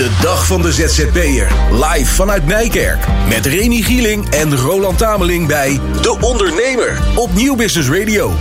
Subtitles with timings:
[0.00, 1.52] De dag van de ZZP'er.
[1.72, 3.06] Live vanuit Nijkerk.
[3.28, 7.02] Met Remy Gieling en Roland Tameling bij De Ondernemer.
[7.16, 8.32] Op Nieuw Business Radio.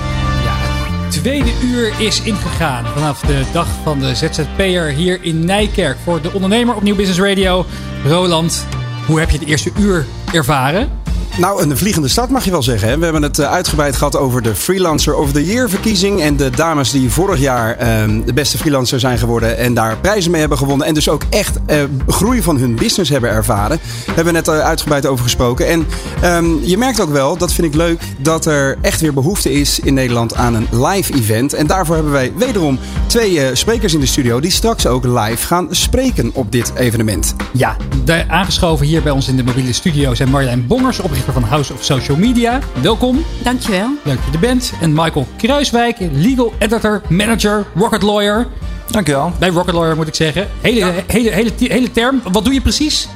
[1.09, 5.97] tweede uur is ingegaan vanaf de dag van de ZZP'er hier in Nijkerk.
[6.03, 7.65] Voor de ondernemer op Nieuw Business Radio.
[8.05, 8.65] Roland,
[9.05, 10.98] hoe heb je het eerste uur ervaren?
[11.39, 12.89] Nou, een vliegende start mag je wel zeggen.
[12.89, 12.97] Hè?
[12.97, 16.21] We hebben het eh, uitgebreid gehad over de Freelancer of the Year verkiezing.
[16.21, 19.57] En de dames die vorig jaar ehm, de beste freelancer zijn geworden.
[19.57, 20.87] En daar prijzen mee hebben gewonnen.
[20.87, 21.75] En dus ook echt uh,
[22.07, 23.79] groei van hun business hebben ervaren.
[24.05, 25.67] Daar hebben we net uh, uitgebreid over gesproken.
[25.67, 25.87] En
[26.23, 29.79] um, je merkt ook wel, dat vind ik leuk, dat er echt weer behoefte is
[29.79, 31.53] in Nederland aan een live event.
[31.53, 34.39] En daarvoor hebben wij wederom twee sprekers in de studio.
[34.39, 37.35] Die straks ook live gaan spreken op dit evenement.
[37.53, 41.43] Ja, de, aangeschoven hier bij ons in de mobiele studio zijn Marjolein Bongers, oprichter van
[41.43, 42.59] House of Social Media.
[42.81, 43.25] Welkom.
[43.43, 43.89] Dankjewel.
[44.03, 44.73] Leuk dat je er bent.
[44.81, 48.47] En Michael Kruiswijk, legal editor, manager, rocket lawyer.
[48.87, 49.31] Dankjewel.
[49.39, 50.47] Bij rocket lawyer moet ik zeggen.
[50.61, 50.91] Hele, ja.
[51.07, 52.21] hele, hele, hele term.
[52.31, 53.07] Wat doe je precies?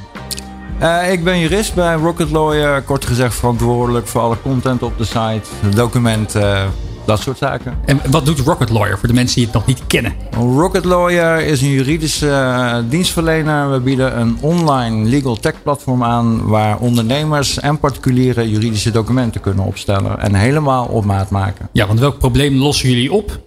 [0.82, 2.82] Uh, ik ben jurist bij Rocket Lawyer.
[2.82, 5.42] Kort gezegd verantwoordelijk voor alle content op de site,
[5.74, 6.62] documenten, uh,
[7.06, 7.74] dat soort zaken.
[7.84, 10.12] En wat doet Rocket Lawyer voor de mensen die het nog niet kennen?
[10.30, 13.70] Rocket Lawyer is een juridische uh, dienstverlener.
[13.70, 19.64] We bieden een online legal tech platform aan waar ondernemers en particulieren juridische documenten kunnen
[19.64, 21.68] opstellen en helemaal op maat maken.
[21.72, 23.42] Ja, want welk probleem lossen jullie op?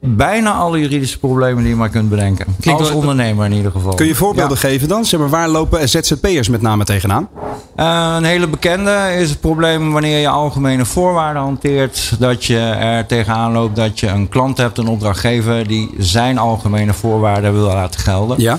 [0.00, 2.46] Bijna alle juridische problemen die je maar kunt bedenken.
[2.60, 3.94] Klinkt Als ondernemer in ieder geval.
[3.94, 4.68] Kun je voorbeelden ja.
[4.68, 5.04] geven dan?
[5.04, 7.28] Zeg maar, waar lopen ZZP'ers met name tegenaan?
[7.76, 12.16] Uh, een hele bekende is het probleem wanneer je algemene voorwaarden hanteert.
[12.18, 16.92] Dat je er tegenaan loopt dat je een klant hebt, een opdrachtgever, die zijn algemene
[16.92, 18.40] voorwaarden wil laten gelden.
[18.40, 18.58] Ja.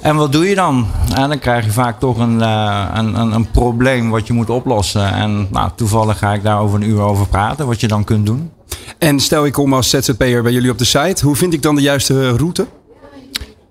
[0.00, 0.86] En wat doe je dan?
[1.14, 4.50] En dan krijg je vaak toch een, uh, een, een, een, probleem wat je moet
[4.50, 5.12] oplossen.
[5.12, 8.26] En nou, toevallig ga ik daar over een uur over praten, wat je dan kunt
[8.26, 8.50] doen.
[8.98, 11.24] En stel ik kom als ZZP'er bij jullie op de site.
[11.24, 12.66] Hoe vind ik dan de juiste route?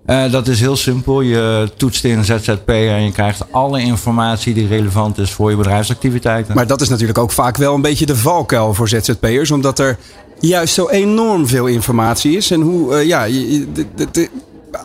[0.06, 1.20] Uh, dat is heel simpel.
[1.20, 6.54] Je toetst in ZZP'er en je krijgt alle informatie die relevant is voor je bedrijfsactiviteiten.
[6.54, 9.50] Maar dat is natuurlijk ook vaak wel een beetje de valkuil voor ZZP'ers.
[9.50, 9.98] Omdat er
[10.40, 12.50] juist zo enorm veel informatie is.
[12.50, 14.28] En hoe, uh, ja, de, de, de,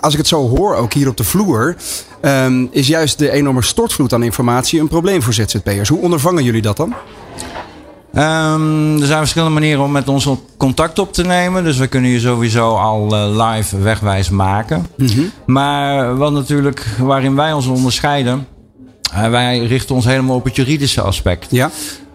[0.02, 1.76] als ik het zo hoor, ook hier op de vloer,
[2.22, 5.90] um, is juist de enorme stortvloed aan informatie een probleem voor ZZP'ers.
[5.90, 6.94] Hoe ondervangen jullie dat dan?
[8.16, 11.64] Um, er zijn verschillende manieren om met ons contact op te nemen.
[11.64, 14.86] Dus we kunnen je sowieso al uh, live wegwijs maken.
[14.96, 15.12] Mhm.
[15.12, 15.32] Mm -hmm.
[15.46, 18.48] Maar wat natuurlijk, waarin wij ons onderscheiden,
[19.14, 21.48] uh, wij richten ons helemaal op het juridische aspect.
[21.50, 21.70] Ja.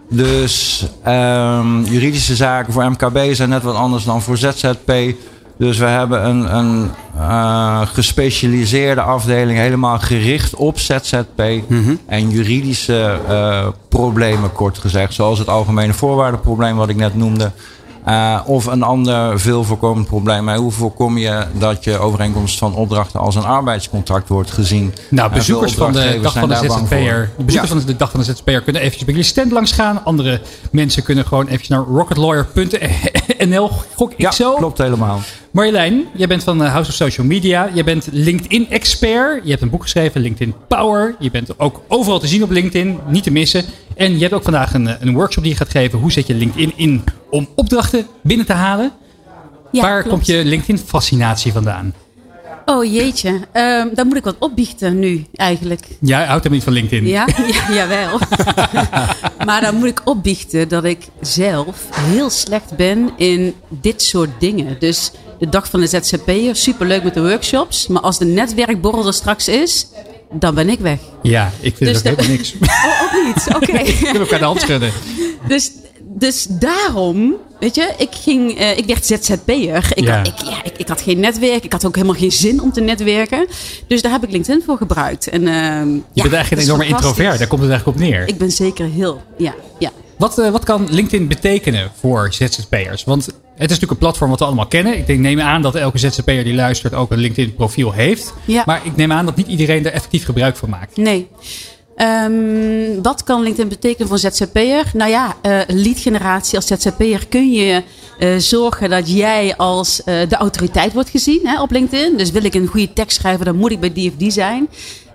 [0.09, 4.91] Dus um, juridische zaken voor MKB zijn net wat anders dan voor ZZP.
[5.57, 11.63] Dus we hebben een, een uh, gespecialiseerde afdeling helemaal gericht op ZZP Mhm.
[11.67, 11.99] mm -hmm.
[12.05, 15.13] en juridische uh, problemen, kort gezegd.
[15.13, 17.51] Zoals het algemene voorwaardenprobleem wat ik net noemde.
[18.07, 20.43] Uh, of een ander veel voorkomend probleem.
[20.43, 24.93] Maar hoe voorkom je dat je overeenkomst van opdrachten als een arbeidscontract wordt gezien?
[25.09, 27.31] Nou, bezoekers van de dag van de ZZP'er.
[27.35, 27.75] Bezoekers ja.
[27.75, 30.05] van de dag van de ZZP'er kunnen eventjes bij jullie stand langs gaan.
[30.05, 30.41] Andere
[30.71, 33.69] mensen kunnen gewoon eventjes naar rocketlawyer.nl.
[33.95, 34.55] Gok ik ja, zo?
[34.55, 35.19] klopt helemaal.
[35.57, 37.69] Marjolein, jij bent van House of Social Media.
[37.73, 39.43] Je bent LinkedIn-expert.
[39.43, 41.15] Je hebt een boek geschreven, LinkedIn Power.
[41.19, 43.63] Je bent ook overal te zien op LinkedIn, niet te missen.
[43.95, 45.99] En je hebt ook vandaag een, een workshop die je gaat geven.
[45.99, 48.91] Hoe zet je LinkedIn in om opdrachten binnen te halen?
[49.71, 50.15] Ja, Waar klopt.
[50.15, 51.93] komt je LinkedIn-fascinatie vandaan?
[52.65, 55.85] Oh jeetje, um, dan moet ik wat opbiechten nu eigenlijk.
[55.99, 57.07] Ja, houdt hem niet van LinkedIn.
[57.07, 58.19] Ja, ja jawel.
[59.47, 64.75] maar dan moet ik opbiechten dat ik zelf heel slecht ben in dit soort dingen.
[64.79, 67.87] Dus de dag van de ZZP'er, superleuk met de workshops.
[67.87, 69.87] Maar als de netwerkborrel er straks is,
[70.31, 70.99] dan ben ik weg.
[71.21, 72.53] Ja, ik vind dus dat helemaal niks.
[72.59, 73.47] Oh, ook niet?
[73.55, 73.71] Oké.
[73.71, 73.85] Okay.
[73.85, 74.91] ik wil elkaar de hand schudden.
[75.47, 75.71] Dus,
[76.03, 79.91] dus daarom, weet je, ik, ging, uh, ik werd ZZP'er.
[79.93, 80.23] Ik, ja.
[80.23, 81.63] ik, ja, ik, ik, had geen netwerk.
[81.63, 83.47] Ik had ook helemaal geen zin om te netwerken.
[83.87, 85.27] Dus daar heb ik LinkedIn voor gebruikt.
[85.27, 87.37] En, uh, je ja, bent eigenlijk een enorme introvert.
[87.37, 88.27] Daar komt het eigenlijk op neer.
[88.27, 89.55] Ik ben zeker heel, ja.
[89.79, 89.91] ja.
[90.17, 93.03] Wat, uh, wat kan LinkedIn betekenen voor ZZP'ers?
[93.03, 93.27] Want
[93.57, 94.97] het is natuurlijk een platform wat we allemaal kennen.
[94.97, 98.33] Ik denk, neem aan dat elke ZZP'er die luistert ook een LinkedIn profiel heeft.
[98.45, 98.63] Ja.
[98.65, 100.97] Maar ik neem aan dat niet iedereen er effectief gebruik van maakt.
[100.97, 101.27] Nee.
[101.97, 104.91] Um, wat kan LinkedIn betekenen voor ZZP'er?
[104.93, 107.83] Nou ja, uh, lead generatie als ZZP'er kun je
[108.19, 112.17] uh, zorgen dat jij als uh, de autoriteit wordt gezien hè, op LinkedIn.
[112.17, 114.17] Dus wil ik een goede tekst schrijven, dan moet ik bij die of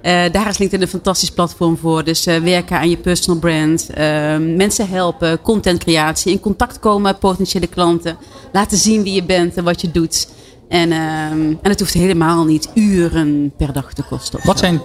[0.03, 0.33] zijn.
[0.33, 2.05] daar is LinkedIn een fantastisch platform voor.
[2.05, 7.67] Dus werken aan je personal brand, ehm, mensen helpen, contentcreatie, in contact komen met potentiële
[7.67, 8.17] klanten,
[8.53, 10.29] laten zien wie je bent en wat je doet.
[10.69, 14.41] En, ehm, en het hoeft helemaal niet uren per dag te kosten.
[14.43, 14.81] Wat zijn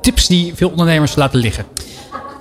[0.00, 1.64] tips die veel ondernemers laten liggen?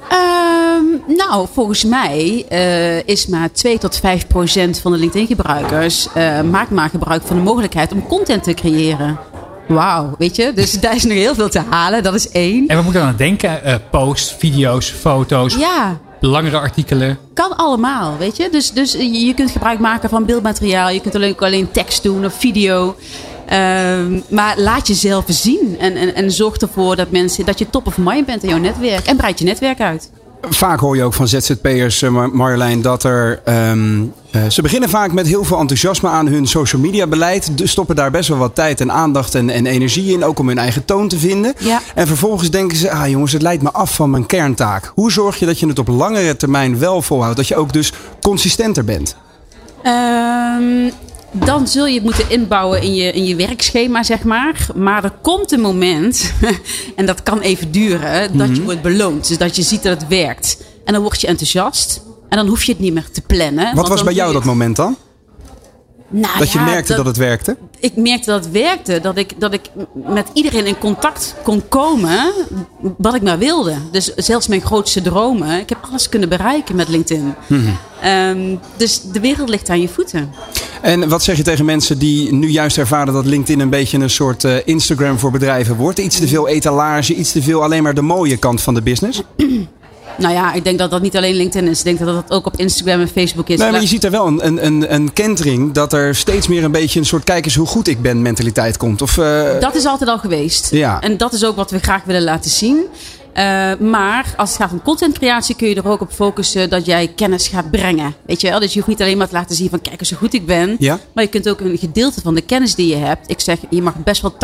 [0.09, 6.07] Ehm, nou, volgens mij uh, is maar 2 tot 5 procent van de LinkedIn-gebruikers
[6.51, 9.19] maakt maar gebruik van de mogelijkheid om content te creëren.
[9.67, 10.51] Wauw, weet je?
[10.55, 12.03] Dus daar is nog heel veel te halen.
[12.03, 12.67] Dat is één.
[12.67, 15.55] En we moeten aan denken: uh, posts, video's, foto's.
[15.55, 15.99] Ja.
[16.19, 17.17] Langere artikelen.
[17.33, 18.49] Kan allemaal, weet je?
[18.51, 20.89] Dus, dus je kunt gebruik maken van beeldmateriaal.
[20.89, 22.95] Je kunt alleen, alleen tekst doen of video.
[23.51, 23.53] Uh,
[24.29, 25.75] maar laat jezelf zien.
[25.79, 28.57] En, en, en zorg ervoor dat, mensen, dat je top of mind bent in jouw
[28.57, 29.05] netwerk.
[29.05, 30.11] En breid je netwerk uit.
[30.41, 33.41] Vaak hoor je ook van ZZP'ers, eh, Marjolein, dat er.
[33.45, 37.57] Um, uh, ze beginnen vaak met heel veel enthousiasme aan hun social media beleid.
[37.57, 40.23] Dus stoppen daar best wel wat tijd en aandacht en, en energie in.
[40.23, 41.53] Ook om hun eigen toon te vinden.
[41.57, 41.81] Ja.
[41.95, 44.91] En vervolgens denken ze: ah jongens, het leidt me af van mijn kerntaak.
[44.95, 47.37] Hoe zorg je dat je het op langere termijn wel volhoudt?
[47.37, 49.15] Dat je ook dus consistenter bent?
[49.83, 50.91] Um,
[51.45, 54.67] dan zul je het moeten inbouwen in je, in je werkschema, zeg maar.
[54.75, 56.33] Maar er komt een moment,
[56.95, 58.63] en dat kan even duren, dat je mhm.
[58.63, 59.27] wordt beloond.
[59.27, 60.57] Dus dat je ziet dat het werkt.
[60.85, 62.01] En dan word je enthousiast.
[62.29, 63.75] En dan hoef je het niet meer te plannen.
[63.75, 64.97] Wat was bij jou dat moment dan?
[66.09, 67.57] Nou, dat je merkte dat, het werkte?
[67.79, 68.99] Ik merkte dat het werkte.
[68.99, 72.33] Dat ik, dat ik met iedereen in contact kon komen
[72.97, 73.75] wat ik maar wilde.
[73.91, 75.59] Dus zelfs mijn grootste dromen.
[75.59, 77.35] Ik heb alles kunnen bereiken met LinkedIn.
[77.47, 77.61] Mhm.
[78.01, 80.31] Ehm, dus de wereld ligt aan je voeten.
[80.81, 84.09] En wat zeg je tegen mensen die nu juist ervaren dat LinkedIn een beetje een
[84.09, 85.99] soort uh, Instagram voor bedrijven wordt?
[85.99, 89.21] Iets te veel etalage, iets te veel alleen maar de mooie kant van de business?
[90.17, 91.77] Nou ja, ik denk dat dat niet alleen LinkedIn is.
[91.79, 93.59] Ik denk dat dat ook op Instagram en Facebook is.
[93.59, 96.71] Nee, maar je ziet er wel een, een, een kentering dat er steeds meer een
[96.71, 99.01] beetje een soort kijk eens hoe goed ik ben mentaliteit komt.
[99.01, 99.59] Of, uh...
[99.59, 100.71] Dat is altijd al geweest.
[100.71, 101.01] Ja.
[101.01, 102.85] En dat is ook wat we graag willen laten zien.
[103.37, 107.07] Uh, maar als het gaat om contentcreatie kun je er ook op focussen dat jij
[107.07, 108.15] kennis gaat brengen.
[108.25, 108.59] Weet je wel?
[108.59, 110.45] Dus je hoeft niet alleen maar te laten zien van kijk eens hoe goed ik
[110.45, 110.75] ben.
[110.79, 110.99] Ja?
[111.13, 113.29] Maar je kunt ook een gedeelte van de kennis die je hebt.
[113.29, 114.35] Ik zeg, je mag best wel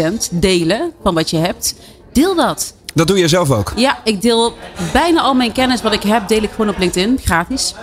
[0.00, 1.74] 80% delen van wat je hebt.
[2.12, 2.74] Deel dat.
[2.94, 3.72] Dat doe je zelf ook?
[3.76, 4.54] Ja, ik deel
[4.92, 7.74] bijna al mijn kennis wat ik heb, deel ik gewoon op LinkedIn, gratis.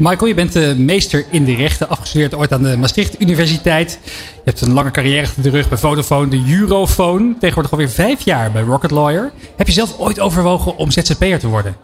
[0.00, 3.98] Michael, je bent de meester in de rechten, afgestudeerd ooit aan de Maastricht Universiteit.
[4.04, 7.34] Je hebt een lange carrière achter de rug bij Vodafone, de Europhone.
[7.38, 9.32] Tegenwoordig alweer vijf jaar bij Rocket Lawyer.
[9.56, 11.76] Heb je zelf ooit overwogen om ZZP'er te worden?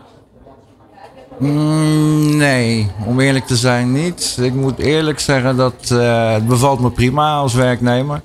[1.39, 4.39] Mm, nee, om eerlijk te zijn niet.
[4.41, 8.21] Ik moet eerlijk zeggen dat uh, het bevalt me prima als werknemer.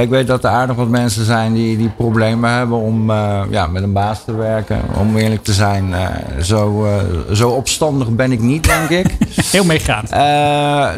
[0.00, 3.66] Ik weet dat er aardig wat mensen zijn die, die problemen hebben om uh, ja,
[3.66, 4.80] met een baas te werken.
[4.98, 6.06] Om eerlijk te zijn, uh,
[6.42, 6.92] zo, uh,
[7.32, 9.16] zo opstandig ben ik niet, denk ik.
[9.52, 10.10] Heel meegaand.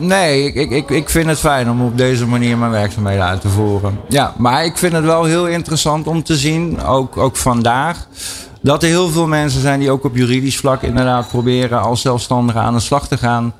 [0.00, 3.48] nee, ik, ik, ik vind het fijn om op deze manier mijn werkzaamheden uit te
[3.48, 4.00] voeren.
[4.08, 8.06] Ja, maar ik vind het wel heel interessant om te zien, ook, ook vandaag
[8.60, 12.58] dat er heel veel mensen zijn die ook op juridisch vlak inderdaad proberen als zelfstandige
[12.58, 13.52] aan de slag te gaan.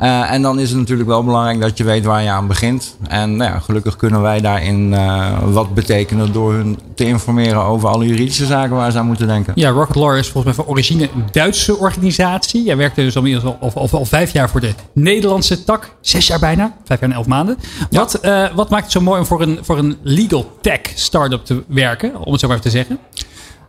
[0.00, 2.96] Uh, en dan is het natuurlijk wel belangrijk dat je weet waar je aan begint.
[3.08, 7.88] En nou ja, gelukkig kunnen wij daarin uh, wat betekenen door hun te informeren over
[7.88, 9.52] alle juridische zaken waar ze aan moeten denken.
[9.56, 12.62] Ja, Rocket Law is volgens mij van origine een Duitse organisatie.
[12.62, 15.90] Jij werkte dus al, al, al, al, vijf jaar voor de Nederlandse tak.
[16.00, 16.76] Zes jaar bijna.
[16.84, 17.58] Vijf jaar en elf maanden.
[17.90, 17.98] Ja.
[17.98, 21.44] Wat, uh, wat maakt het zo mooi om voor een, voor een legal tech startup
[21.44, 22.24] te werken?
[22.24, 22.98] Om het zo maar even te zeggen.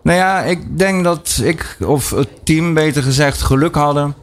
[0.04, 4.16] Nou ja, ik denk dat ik, of het team beter gezegd, geluk hadden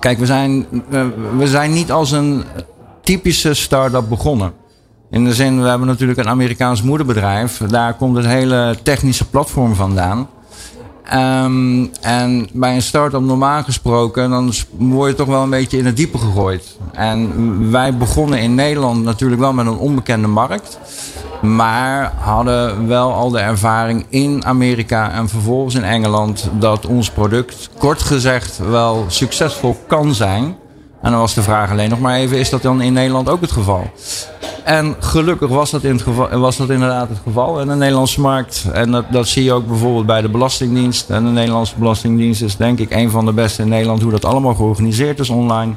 [0.00, 0.66] Kijk, we zijn,
[1.36, 2.44] we zijn niet als een
[3.02, 4.52] typische start-up begonnen.
[5.10, 7.56] In de zin, we hebben natuurlijk een Amerikaans moederbedrijf.
[7.68, 10.28] Daar komt het hele technische platform vandaan.
[11.14, 15.86] Um, en bij een start-up normaal gesproken, dan word je toch wel een beetje in
[15.86, 16.76] het diepe gegooid.
[16.92, 20.78] En wij begonnen in Nederland natuurlijk wel met een onbekende markt.
[21.42, 27.70] Maar hadden wel al de ervaring in Amerika en vervolgens in Engeland dat ons product,
[27.78, 30.56] kort gezegd, wel succesvol kan zijn.
[31.02, 33.40] En dan was de vraag alleen nog maar even: is dat dan in Nederland ook
[33.40, 33.90] het geval?
[34.64, 38.20] En gelukkig was dat, in het geval, was dat inderdaad het geval in de Nederlandse
[38.20, 38.64] markt.
[38.72, 41.10] En dat, dat zie je ook bijvoorbeeld bij de Belastingdienst.
[41.10, 44.24] En de Nederlandse Belastingdienst is denk ik een van de beste in Nederland hoe dat
[44.24, 45.72] allemaal georganiseerd is online.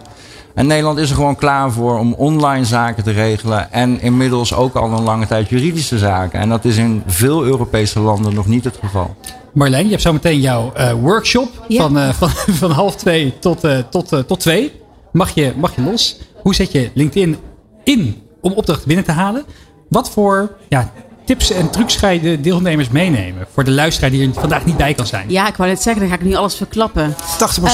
[0.54, 3.72] En Nederland is er gewoon klaar voor om online zaken te regelen.
[3.72, 6.40] En inmiddels ook al een lange tijd juridische zaken.
[6.40, 9.16] En dat is in veel Europese landen nog niet het geval.
[9.54, 11.82] Marleen, je hebt zo meteen jouw uh, workshop ja.
[11.82, 12.30] van, uh, van,
[12.62, 14.81] van half twee tot, uh, tot, tot twee.
[15.12, 16.20] Mag je, mag je los?
[16.42, 17.38] Hoe zet je LinkedIn
[17.84, 19.46] in om opdrachten binnen te halen?
[19.90, 20.92] Wat voor ja,
[21.26, 23.48] tips en trucs ga je de deelnemers meenemen?
[23.54, 25.30] Voor de luisteraar die er vandaag niet bij kan zijn.
[25.30, 27.16] Ja, ik wou net zeggen, dan ga ik nu alles verklappen.
[27.16, 27.18] 80%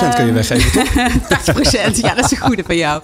[0.03, 0.91] um, kun je weggeven, toch?
[1.91, 3.01] 80%, ja, dat is een goede van jou.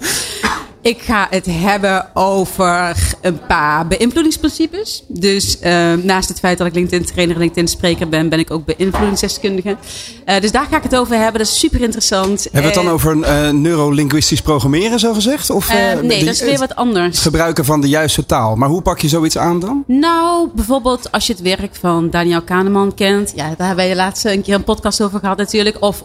[0.84, 5.04] Ik ga het hebben over een paar beïnvloedingsprincipes.
[5.08, 8.52] Dus uh, naast het feit dat ik LinkedIn trainer en LinkedIn spreker ben, ben ik
[8.52, 9.78] ook beïnvloedingsdeskundige.
[10.26, 11.34] Uh, dus daar ga ik het over hebben.
[11.34, 12.44] Dat is super interessant.
[12.44, 15.50] Hebben we het dan over een uh, neurolinguistisch programmeren, zo gezegd?
[15.50, 17.16] Of, nee, die, dat is weer wat anders.
[17.16, 18.56] Het gebruiken van de juiste taal.
[18.56, 19.84] Maar hoe pak je zoiets aan dan?
[19.88, 23.32] Nou, bijvoorbeeld als je het werk van Daniel Kahneman kent.
[23.36, 25.78] Ja, daar hebben we laatst een keer een podcast over gehad natuurlijk.
[25.80, 26.04] Of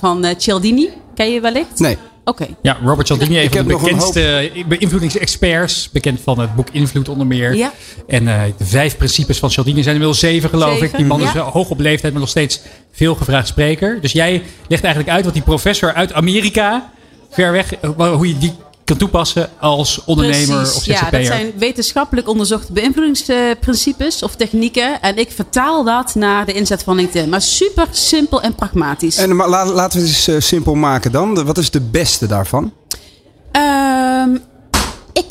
[0.00, 0.88] van Cialdini.
[1.14, 1.78] Ken je wellicht?
[1.78, 1.98] Nee.
[2.24, 2.46] Oké.
[2.62, 5.90] Ja, Robert Cialdini, een van de bekendste beïnvloedingsexperts.
[5.92, 7.54] Bekend van het boek Invloed onder meer.
[7.54, 7.72] Ja.
[8.06, 10.96] En uh, de vijf principes van Cialdini zijn er wel zeven geloof zeven, ik.
[10.96, 11.34] Die man ja.
[11.34, 12.60] is hoog op leeftijd, maar nog steeds
[12.92, 14.00] veel gevraagd spreker.
[14.00, 16.92] Dus jij legt eigenlijk uit wat die professor uit Amerika,
[17.30, 18.52] ver weg, hoe je die
[18.98, 21.10] kan toepassen als ondernemer Precies, of Ja, ZZP'er.
[21.18, 25.00] dat zijn wetenschappelijk onderzochte beïnvloedingsprincipes of technieken.
[25.02, 27.28] En ik vertaal dat naar de inzet van LinkedIn.
[27.28, 29.16] Maar super simpel en pragmatisch.
[29.16, 31.44] En maar, laten we het eens uh, simpel maken dan.
[31.44, 32.62] Wat is de beste daarvan?
[32.62, 33.81] Um,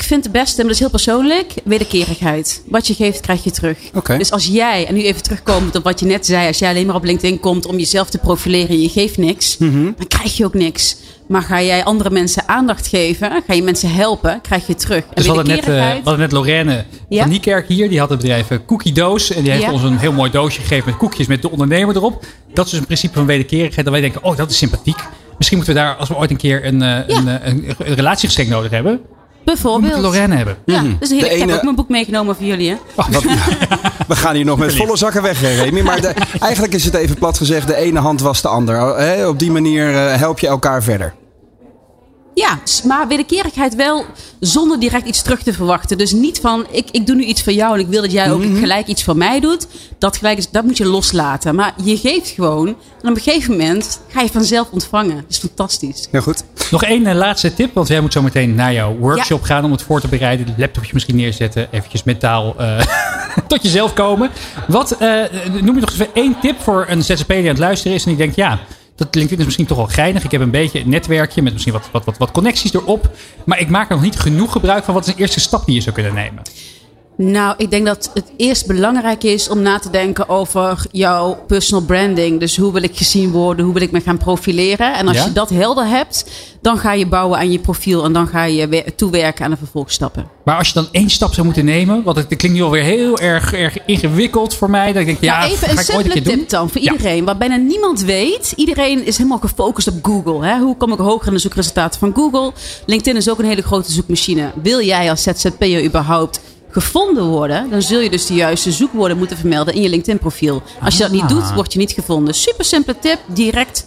[0.02, 2.64] ik vind de beste, maar dat is heel persoonlijk, wederkerigheid.
[2.68, 3.78] Wat je geeft, krijg je terug.
[3.94, 4.18] Okay.
[4.18, 6.86] Dus als jij, en nu even terugkomend op wat je net zei, als jij alleen
[6.86, 9.84] maar op LinkedIn komt om jezelf te profileren en je geeft niks, Mhm.
[9.84, 10.96] dan krijg je ook niks.
[11.28, 15.04] Maar ga jij andere mensen aandacht geven, ga je mensen helpen, krijg je terug.
[15.04, 17.22] En dus we hadden, net, uh, we hadden net Lorraine ja?
[17.22, 17.90] van Niekerk hier.
[17.90, 19.32] Die had het bedrijf Cookie Doos.
[19.32, 19.72] En die heeft Ja.
[19.72, 22.26] ons een heel mooi doosje gegeven met koekjes met de ondernemer erop.
[22.54, 23.86] Dat is dus een principe van wederkerigheid.
[23.86, 24.98] Dat wij denken, oh dat is sympathiek.
[25.38, 27.04] Misschien moeten we daar, als we ooit een keer een, uh, Ja.
[27.08, 27.76] een, een,
[28.38, 29.02] een nodig hebben.
[29.54, 30.02] Bijvoorbeeld.
[30.02, 30.58] Lorraine hebben.
[30.66, 32.70] Ja, dus een hele, De ik heb ene- ook mijn boek meegenomen voor jullie.
[32.70, 32.76] Hè?
[32.96, 33.24] Wat-
[34.08, 35.82] we gaan hier nog met volle zakken weg, hè, Remy.
[35.82, 38.98] Maar de, eigenlijk is het even plat gezegd, de ene hand was de ander.
[38.98, 39.28] Hè?
[39.28, 41.14] Op die manier uh, help je elkaar verder.
[42.34, 44.06] Ja, maar wederkerigheid wel
[44.40, 45.98] zonder direct iets terug te verwachten.
[45.98, 48.32] Dus niet van, ik, ik doe nu iets voor jou en ik wil dat jij
[48.32, 48.60] ook Mhm.
[48.60, 49.68] gelijk iets voor mij doet.
[49.98, 51.56] Dat, gelijk is, dat moet je loslaten.
[51.56, 55.16] Maar je geeft gewoon en op een gegeven moment ga je vanzelf ontvangen.
[55.16, 56.08] Dat is fantastisch.
[56.12, 56.44] Heel goed.
[56.72, 59.46] Nog één uh, laatste tip, want jij moet zo meteen naar jouw workshop ja.
[59.46, 60.48] gaan om het voor te bereiden.
[60.48, 62.80] Het laptopje misschien neerzetten, eventjes mentaal uh,
[63.48, 64.30] tot jezelf komen.
[64.68, 65.24] Wat, uh,
[65.62, 68.10] noem je nog eens één tip voor een ZZP die aan het luisteren is en
[68.10, 68.60] die denkt, ja,
[69.04, 70.24] dat LinkedIn is misschien toch wel geinig.
[70.24, 73.10] Ik heb een beetje een netwerkje met misschien wat, wat, wat, wat connecties erop.
[73.46, 74.94] Maar ik maak er nog niet genoeg gebruik van.
[74.94, 76.44] Wat is een eerste stap die je zou kunnen nemen?
[77.24, 81.86] Nou, ik denk dat het eerst belangrijk is om na te denken over jouw personal
[81.86, 82.40] branding.
[82.40, 83.66] Dus hoe wil ik gezien worden?
[83.66, 84.94] Hoe wil ik me gaan profileren?
[84.94, 85.26] En als Ja?
[85.26, 86.26] je dat helder hebt,
[86.62, 88.04] dan ga je bouwen aan je profiel.
[88.04, 90.26] En dan ga je we- toewerken aan de vervolgstappen.
[90.44, 92.04] Maar als je dan één stap zou moeten nemen.
[92.04, 94.94] Want het klinkt nu alweer heel erg, erg ingewikkeld voor mij.
[94.94, 96.24] Dan denk ik, ja, nou, even ga een simpele doen.
[96.38, 96.92] tip dan voor Ja.
[96.92, 97.26] iedereen.
[97.26, 98.54] Wat bijna niemand weet.
[98.56, 100.46] Iedereen is helemaal gefocust op Google.
[100.46, 100.60] Hè?
[100.60, 102.52] Hoe kom ik hoger in de zoekresultaten van Google?
[102.86, 104.52] LinkedIn is ook een hele grote zoekmachine.
[104.62, 106.40] Wil jij als ZZP'er überhaupt
[106.72, 110.62] gevonden worden, dan zul je dus de juiste zoekwoorden moeten vermelden in je LinkedIn-profiel.
[110.82, 111.30] Als je dat niet Ah.
[111.30, 112.34] doet, word je niet gevonden.
[112.34, 113.86] Super simpele tip, direct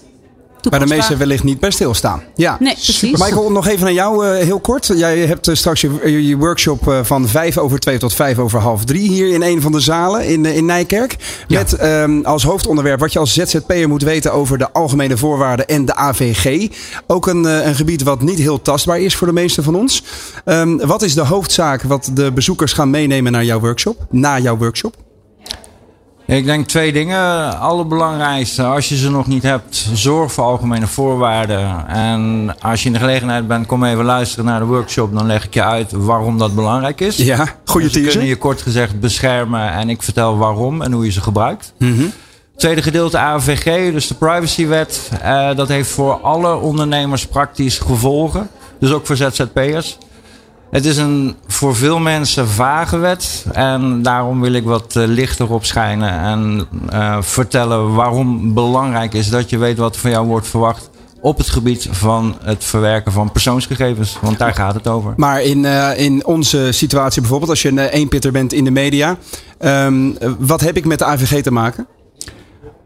[0.71, 2.23] Waar de meesten wellicht niet bij stilstaan.
[2.35, 2.57] Ja.
[2.61, 3.19] Nee, precies.
[3.19, 4.91] Michael, nog even aan jou uh, heel kort.
[4.97, 8.61] Jij hebt uh, straks je, je workshop uh, van vijf over twee tot vijf over
[8.61, 11.17] half drie hier in een van de zalen in, in Nijkerk.
[11.47, 11.59] Ja.
[11.59, 15.85] Met um, als hoofdonderwerp wat je als ZZP'er moet weten over de algemene voorwaarden en
[15.85, 16.69] de AVG.
[17.07, 20.03] Ook een, een gebied wat niet heel tastbaar is voor de meesten van ons.
[20.45, 24.07] Um, wat is de hoofdzaak wat de bezoekers gaan meenemen naar jouw workshop?
[24.11, 25.04] Na jouw workshop?
[26.27, 27.59] Ik denk twee dingen.
[27.59, 31.89] Allerbelangrijkste, als je ze nog niet hebt, zorg voor algemene voorwaarden.
[31.89, 35.15] En als je in de gelegenheid bent, kom even luisteren naar de workshop.
[35.15, 37.17] Dan leg ik je uit waarom dat belangrijk is.
[37.17, 38.11] Ja, goede dus teaser.
[38.11, 41.73] kunnen je kort gezegd beschermen en ik vertel waarom en hoe je ze gebruikt.
[41.79, 42.13] Mm -hmm.
[42.57, 45.11] Tweede gedeelte AVG, dus de privacywet.
[45.23, 48.49] Uh, dat heeft voor alle ondernemers praktisch gevolgen.
[48.81, 49.99] Dus ook voor ZZP'ers.
[50.75, 53.47] Het is een voor veel mensen vage wet.
[53.53, 56.21] En daarom wil ik wat uh, lichter op schijnen.
[56.21, 60.91] En uh, vertellen waarom belangrijk is dat je weet wat van jou wordt verwacht.
[61.21, 64.19] Op het gebied van het verwerken van persoonsgegevens.
[64.23, 65.15] Want daar gaat het over.
[65.17, 69.17] Maar in, uh, in onze situatie bijvoorbeeld, als je een eenpitter bent in de media.
[69.61, 71.87] Um, wat heb ik met de AVG te maken?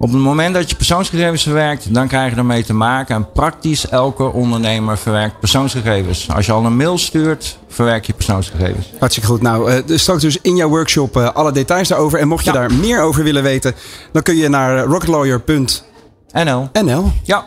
[0.00, 3.14] Op het moment dat je persoonsgegevens verwerkt, dan krijg je ermee te maken.
[3.14, 6.28] En praktisch elke ondernemer verwerkt persoonsgegevens.
[6.34, 8.92] Als je al een mail stuurt, verwerk je persoonsgegevens.
[8.98, 9.42] Hartstikke goed.
[9.42, 12.18] Nou, uh, straks dus in jouw workshop uh, alle details daarover.
[12.18, 12.58] En mocht je ja.
[12.58, 13.74] daar meer over willen weten,
[14.12, 16.68] dan kun je naar rocketlawyer.nl.
[16.72, 17.12] NL.
[17.22, 17.46] Ja.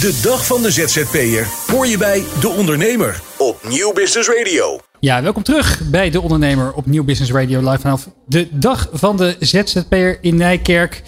[0.00, 4.80] De dag van de ZZP'er hoor je bij De Ondernemer op Nieuw Business Radio.
[5.00, 9.16] Ja, welkom terug bij De Ondernemer op Nieuw Business Radio live vanaf de dag van
[9.16, 11.02] de ZZP'er in Nijkerk.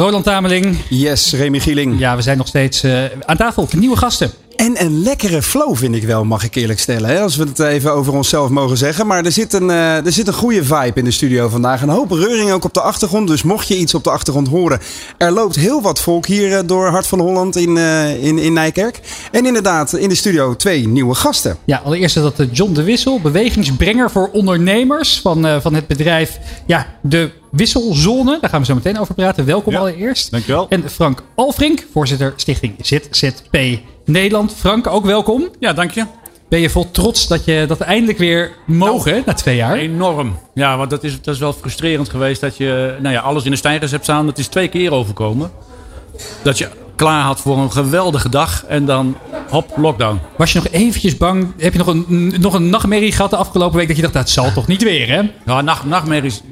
[0.00, 0.76] Roland Tameling.
[0.88, 1.98] Yes, Remy Gieling.
[1.98, 3.68] Ja, we zijn nog steeds uh, aan tafel.
[3.76, 4.30] Nieuwe gasten.
[4.56, 7.08] En een lekkere flow vind ik wel, mag ik eerlijk stellen.
[7.08, 7.20] Hè?
[7.20, 9.06] Als we het even over onszelf mogen zeggen.
[9.06, 11.82] Maar er zit, een, uh, er zit een goede vibe in de studio vandaag.
[11.82, 13.28] Een hoop reuring ook op de achtergrond.
[13.28, 14.80] Dus mocht je iets op de achtergrond horen.
[15.18, 18.52] Er loopt heel wat volk hier uh, door Hart van Holland in, uh, in, in
[18.52, 19.00] Nijkerk.
[19.30, 21.56] En inderdaad, in de studio twee nieuwe gasten.
[21.64, 23.20] Ja, allereerst is dat John de Wissel.
[23.20, 28.38] Bewegingsbrenger voor ondernemers van, van het bedrijf ja, De Wisselzone.
[28.40, 29.44] Daar gaan we zo meteen over praten.
[29.44, 30.30] Welkom ja, allereerst.
[30.30, 30.66] Dankjewel.
[30.68, 33.58] En Frank Alfrink, voorzitter Stichting ZZP
[34.04, 34.54] Nederland.
[34.56, 35.48] Frank, ook welkom.
[35.58, 36.04] Ja, dank je.
[36.48, 39.76] Ben je vol trots dat je dat eindelijk weer mogen nou, na twee jaar?
[39.76, 40.38] Enorm.
[40.54, 43.50] Ja, want dat is, dat is wel frustrerend geweest dat je nou ja, alles in
[43.50, 44.26] de stijgers hebt staan.
[44.26, 45.50] Dat is twee keer overkomen.
[46.42, 49.16] Dat je klaar had voor een geweldige dag en dan
[49.48, 50.20] hop, lockdown.
[50.36, 51.52] Was je nog eventjes bang?
[51.58, 54.30] Heb je nog een, nog een nachtmerrie gehad de afgelopen week dat je dacht, dat
[54.30, 55.30] zal toch niet weer hè?
[55.46, 56.42] Ja, nacht, nachtmerries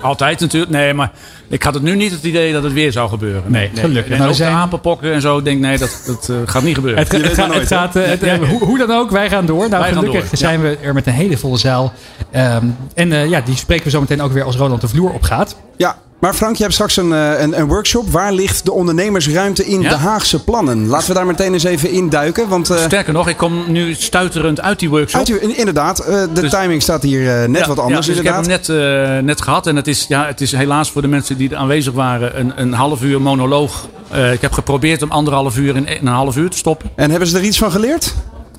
[0.00, 0.72] altijd natuurlijk.
[0.72, 1.12] Nee, maar
[1.48, 3.42] ik had het nu niet het idee dat het weer zou gebeuren.
[3.46, 4.12] Nee, nee gelukkig.
[4.12, 4.52] En nou, ook zijn...
[4.52, 7.02] de apenpokken en zo, denk nee, dat, dat uh, gaat niet gebeuren.
[7.02, 8.38] Het, het, gaat, het gaat, uh, het, ja.
[8.38, 9.68] hoe, hoe, dan ook, wij gaan door.
[9.68, 10.38] Nou, wij gelukkig door.
[10.38, 10.68] zijn ja.
[10.68, 11.92] we er met een hele volle zaal.
[12.36, 15.12] Um, en uh, ja, die spreken we zo meteen ook weer als Roland de vloer
[15.12, 15.56] op gaat.
[15.76, 18.10] Ja, maar Frank, je hebt straks een, een, een, workshop.
[18.10, 19.88] Waar ligt de ondernemersruimte in ja?
[19.88, 20.86] de Haagse plannen?
[20.86, 22.48] Laten we daar meteen eens even induiken.
[22.48, 25.18] Want, uh, Sterker nog, ik kom nu stuiterend uit die workshop.
[25.18, 28.06] Uit die, inderdaad, uh, de dus, timing staat hier uh, net ja, wat anders.
[28.06, 28.46] Ja, dus inderdaad.
[28.46, 29.66] ik heb hem net, net gehad.
[29.66, 32.60] En het is, ja, het is helaas voor de mensen die er aanwezig waren een,
[32.60, 33.88] een half uur monoloog.
[34.32, 36.90] ik heb geprobeerd om anderhalf uur in een half uur te stoppen.
[36.96, 38.14] En hebben ze er iets van geleerd?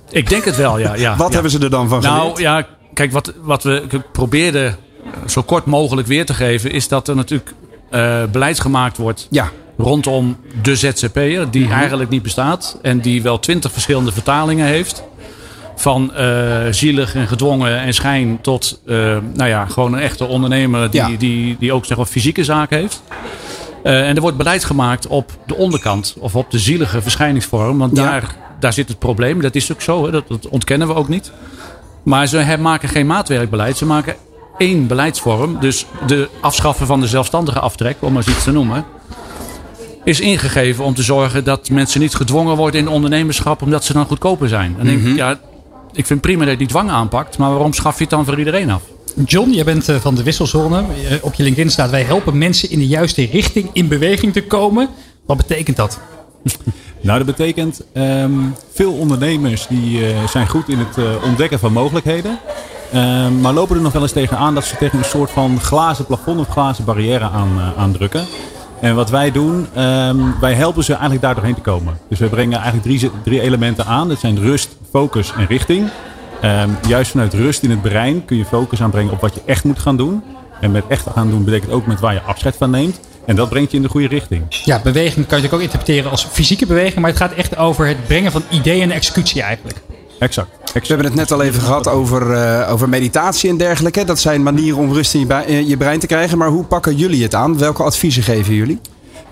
[0.10, 0.96] Ik denk het wel, ja.
[0.96, 2.40] ja wat hebben ze er dan van nou, geleerd?
[2.40, 4.78] Nou ja, kijk, wat, wat we probeerden
[5.26, 6.72] zo kort mogelijk weer te geven...
[6.72, 7.54] is dat er natuurlijk
[7.92, 9.52] uh, beleid gemaakt wordt ja.
[9.78, 11.80] rondom de ZZP'er, die mm -hmm.
[11.80, 15.04] eigenlijk niet bestaat en die wel twintig verschillende vertalingen heeft.
[15.80, 20.92] Van uh, zielig en gedwongen en schijn tot uh, nou ja, gewoon een echte ondernemer
[20.92, 21.10] die, ja.
[21.18, 23.04] die, die ook zeg maar, fysieke zaken heeft.
[23.84, 28.22] en er wordt beleid gemaakt op de onderkant of op de zielige verschijningsvorm, want daar,
[28.22, 28.56] ja.
[28.60, 29.42] daar zit het probleem.
[29.42, 30.12] Dat is ook zo, hè?
[30.12, 31.32] Dat, dat ontkennen we ook niet.
[32.04, 34.16] Maar ze maken geen maatwerkbeleid, ze maken
[34.58, 38.86] één beleidsvorm, dus de afschaffen van de zelfstandige aftrek, om maar eens iets te noemen,
[40.04, 44.06] is ingegeven om te zorgen dat mensen niet gedwongen worden in ondernemerschap omdat ze dan
[44.06, 44.76] goedkoper zijn.
[44.80, 45.40] En denk, ja,
[45.94, 48.38] ik vind prima dat je die dwang aanpakt, maar waarom schaf je het dan voor
[48.38, 48.82] iedereen af?
[49.25, 50.84] John, jij bent van de Wisselzone.
[51.22, 54.89] Op je LinkedIn staat: wij helpen mensen in de juiste richting in beweging te komen.
[55.25, 56.00] Wat betekent dat?
[57.01, 61.73] Nou, dat betekent um, veel ondernemers die uh, zijn goed in het uh, ontdekken van
[61.73, 62.39] mogelijkheden.
[62.95, 66.06] Um, maar lopen er nog wel eens tegenaan dat ze tegen een soort van glazen
[66.06, 68.26] plafond of glazen barrière aan, uh, aandrukken.
[68.80, 71.97] En wat wij doen, um, wij helpen ze eigenlijk daar doorheen te komen.
[72.10, 74.08] Dus we brengen eigenlijk drie, drie elementen aan.
[74.08, 75.89] Dat zijn rust, focus en richting.
[76.43, 79.63] Um, juist vanuit rust in het brein kun je focus aanbrengen op wat je echt
[79.63, 80.23] moet gaan doen.
[80.62, 83.00] En met echt gaan doen betekent ook met waar je afscheid van neemt.
[83.26, 84.43] En dat brengt je in de goede richting.
[84.50, 87.00] Ja, beweging kan je natuurlijk ook interpreteren als fysieke beweging.
[87.00, 89.78] Maar het gaat echt over het brengen van ideeën en executie eigenlijk.
[90.19, 90.50] Exact.
[90.62, 90.88] exact.
[90.88, 94.04] We hebben het net al even gehad over, uh, over meditatie en dergelijke.
[94.04, 96.38] Dat zijn manieren om rust in je, in je brein te krijgen.
[96.38, 97.58] Maar hoe pakken jullie het aan?
[97.58, 98.80] Welke adviezen geven jullie?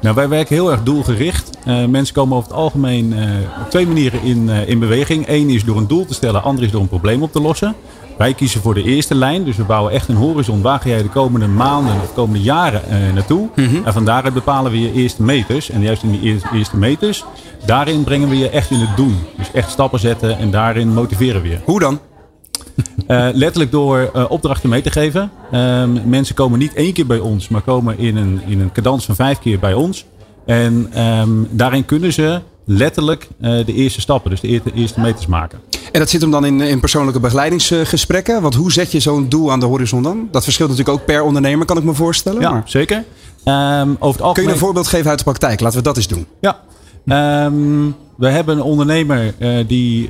[0.06, 1.50] Nou, wij werken heel erg doelgericht.
[1.68, 3.22] Uh, mensen komen over het algemeen uh,
[3.62, 5.28] op twee manieren in, in beweging.
[5.28, 7.76] Eén is door een doel te stellen, ander is door een probleem op te lossen.
[8.18, 10.62] Wij kiezen voor de eerste lijn, dus we bouwen echt een horizon.
[10.62, 12.82] Waar ga jij de komende maanden of komende jaren
[13.14, 13.50] naartoe?
[13.56, 13.86] Mm -hmm.
[13.86, 15.70] En van daaruit bepalen we je eerste meters.
[15.70, 17.26] En juist in die eerste meters,
[17.66, 19.18] daarin brengen we je echt in het doen.
[19.38, 21.58] Dus echt stappen zetten en daarin motiveren we je.
[21.64, 22.00] Hoe dan?
[23.08, 25.32] Uh, letterlijk door uh, opdrachten mee te geven.
[25.54, 29.06] Um, mensen komen niet één keer bij ons, maar komen in een, in een cadans
[29.06, 30.06] van vijf keer bij ons.
[30.46, 35.26] En um, daarin kunnen ze letterlijk uh, de eerste stappen, dus de eerste, eerste meters
[35.26, 35.60] maken.
[35.92, 38.42] En dat zit hem dan in, in persoonlijke begeleidingsgesprekken?
[38.42, 40.28] Want hoe zet je zo'n doel aan de horizon dan?
[40.32, 42.42] Dat verschilt natuurlijk ook per ondernemer, kan ik me voorstellen.
[42.42, 42.64] Ja, maar.
[42.66, 42.98] zeker.
[42.98, 43.04] Um,
[44.00, 44.34] over het algemeen...
[44.34, 45.60] Kun je een voorbeeld geven uit de praktijk?
[45.60, 46.28] Laten we dat eens doen.
[46.42, 46.60] Ja.
[48.18, 49.34] We hebben een ondernemer
[49.68, 50.10] die,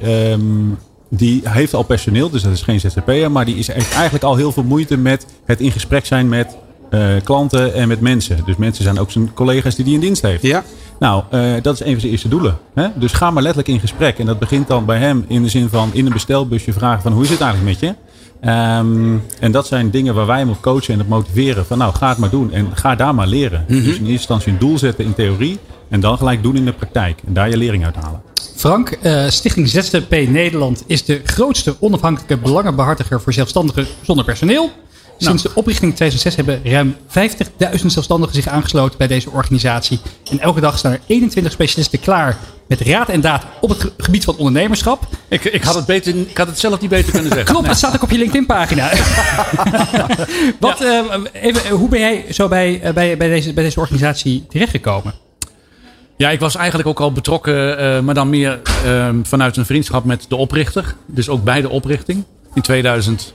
[1.15, 3.31] die heeft al personeel, dus dat is geen ZZP'er.
[3.31, 6.55] Maar die is eigenlijk al heel veel moeite met het in gesprek zijn met
[6.91, 8.39] uh, klanten en met mensen.
[8.45, 10.41] Dus mensen zijn ook zijn collega's die die in dienst heeft.
[10.41, 10.63] Ja.
[10.99, 12.57] Nou, uh, dat is een van zijn eerste doelen.
[12.73, 12.87] Hè?
[12.95, 14.19] Dus ga maar letterlijk in gesprek.
[14.19, 17.11] En dat begint dan bij hem in de zin van in een bestelbusje vragen van
[17.11, 17.95] hoe is het eigenlijk met je?
[18.41, 21.65] Um, en dat zijn dingen waar wij hem op coachen en op motiveren.
[21.65, 23.65] Van nou, ga het maar doen en ga daar maar leren.
[23.67, 23.85] Mm -hmm.
[23.85, 25.59] Dus in eerste instantie een doel zetten in theorie.
[25.89, 27.21] En dan gelijk doen in de praktijk.
[27.27, 28.21] En daar je lering uit halen.
[28.55, 34.71] Frank, uh, Stichting ZZP Nederland is de grootste onafhankelijke belangenbehartiger voor zelfstandigen zonder personeel.
[35.17, 35.53] Sinds nou.
[35.53, 36.95] de oprichting in 2006 hebben ruim
[37.79, 39.99] 50.000 zelfstandigen zich aangesloten bij deze organisatie.
[40.31, 42.37] En elke dag staan er 21 specialisten klaar
[42.67, 45.07] met raad en daad op het gebied van ondernemerschap.
[45.27, 47.47] Ik, ik, had, het beter, ik had het zelf niet beter kunnen zeggen.
[47.53, 47.69] Klopt, nee.
[47.69, 48.89] het staat ook op je LinkedIn-pagina.
[50.59, 51.03] Wat, ja.
[51.03, 55.24] uh, even, hoe ben jij zo bij, uh, bij, bij, deze, bij deze organisatie terechtgekomen?
[56.17, 60.05] Ja, ik was eigenlijk ook al betrokken, uh, maar dan meer uh, vanuit een vriendschap
[60.05, 60.95] met de oprichter.
[61.05, 62.23] Dus ook bij de oprichting
[62.53, 63.33] in 2005,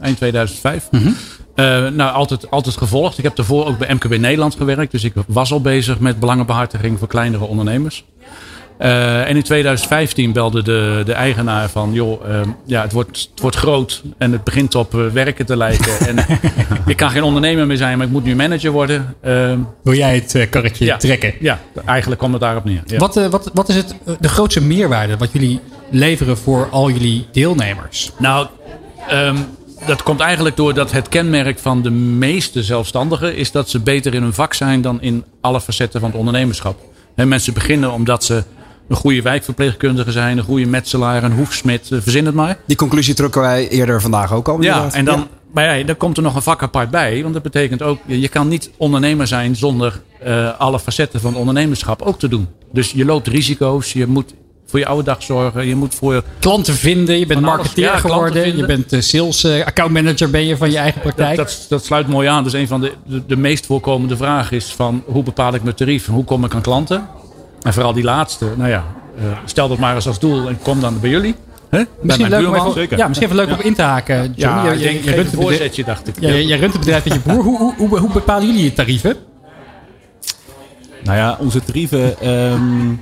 [0.00, 0.88] eind 2005.
[0.90, 1.16] Mm -hmm.
[1.56, 3.18] uh, nou, altijd, altijd gevolgd.
[3.18, 4.92] Ik heb daarvoor ook bij MKB Nederland gewerkt.
[4.92, 8.04] Dus ik was al bezig met belangenbehartiging voor kleinere ondernemers.
[8.80, 13.40] Uh, en in 2015 belde de, de eigenaar van, joh, uh, ja, het wordt, het
[13.40, 15.98] wordt groot en het begint op uh, werken te lijken.
[16.06, 16.26] en
[16.86, 19.14] ik kan geen ondernemer meer zijn, maar ik moet nu manager worden.
[19.82, 21.34] Wil jij het karretje ja, trekken?
[21.40, 22.82] Ja, eigenlijk komt het daarop neer.
[22.86, 22.98] Ja.
[22.98, 28.12] Wat, wat, wat is het, de grootste meerwaarde wat jullie leveren voor al jullie deelnemers?
[28.18, 28.46] Nou,
[29.12, 29.46] um,
[29.86, 34.14] dat komt eigenlijk door dat het kenmerk van de meeste zelfstandigen is dat ze beter
[34.14, 36.80] in hun vak zijn dan in alle facetten van het ondernemerschap.
[37.14, 38.44] En mensen beginnen omdat ze
[38.92, 42.56] een goede wijkverpleegkundige zijn, een goede metselaar, een hoefsmid, verzin het maar.
[42.66, 44.62] Die conclusie trokken wij eerder vandaag ook al.
[44.62, 45.26] Ja, en dan, ja.
[45.52, 47.22] maar ja, dan komt er nog een vak apart bij.
[47.22, 52.02] Want dat betekent ook, je kan niet ondernemer zijn zonder uh, alle facetten van ondernemerschap
[52.02, 52.48] ook te doen.
[52.72, 54.34] Dus je loopt risico's, je moet
[54.66, 55.66] voor je oude dag zorgen.
[55.66, 57.18] Je moet voor klanten vinden.
[57.18, 58.56] Je bent marketeer ja, geworden.
[58.56, 61.36] Je bent sales uh, accountmanager ben je van je eigen praktijk.
[61.36, 62.44] Dat, dat, dat, sluit mooi aan.
[62.44, 65.74] Dus een van de, de, de meest voorkomende vragen is van hoe bepaal ik mijn
[65.74, 66.06] tarief?
[66.06, 67.08] Hoe kom ik aan klanten?
[67.62, 68.84] En vooral die laatste, nou ja,
[69.18, 71.34] uh, stel dat maar eens als doel en kom dan bij jullie.
[71.70, 71.82] Hè?
[72.00, 74.32] Misschien, leuk om even, ja, misschien even leuk om in te haken.
[74.36, 74.36] John.
[74.36, 76.14] Ja, je, denk, je, je runt een voorzetje, dacht ik.
[76.20, 77.42] Ja, jij runt het bedrijf met je broer.
[77.42, 79.16] Hoe, hoe, hoe, hoe bepalen jullie je tarieven?
[81.04, 82.28] Nou ja, onze tarieven...
[82.28, 83.00] Um,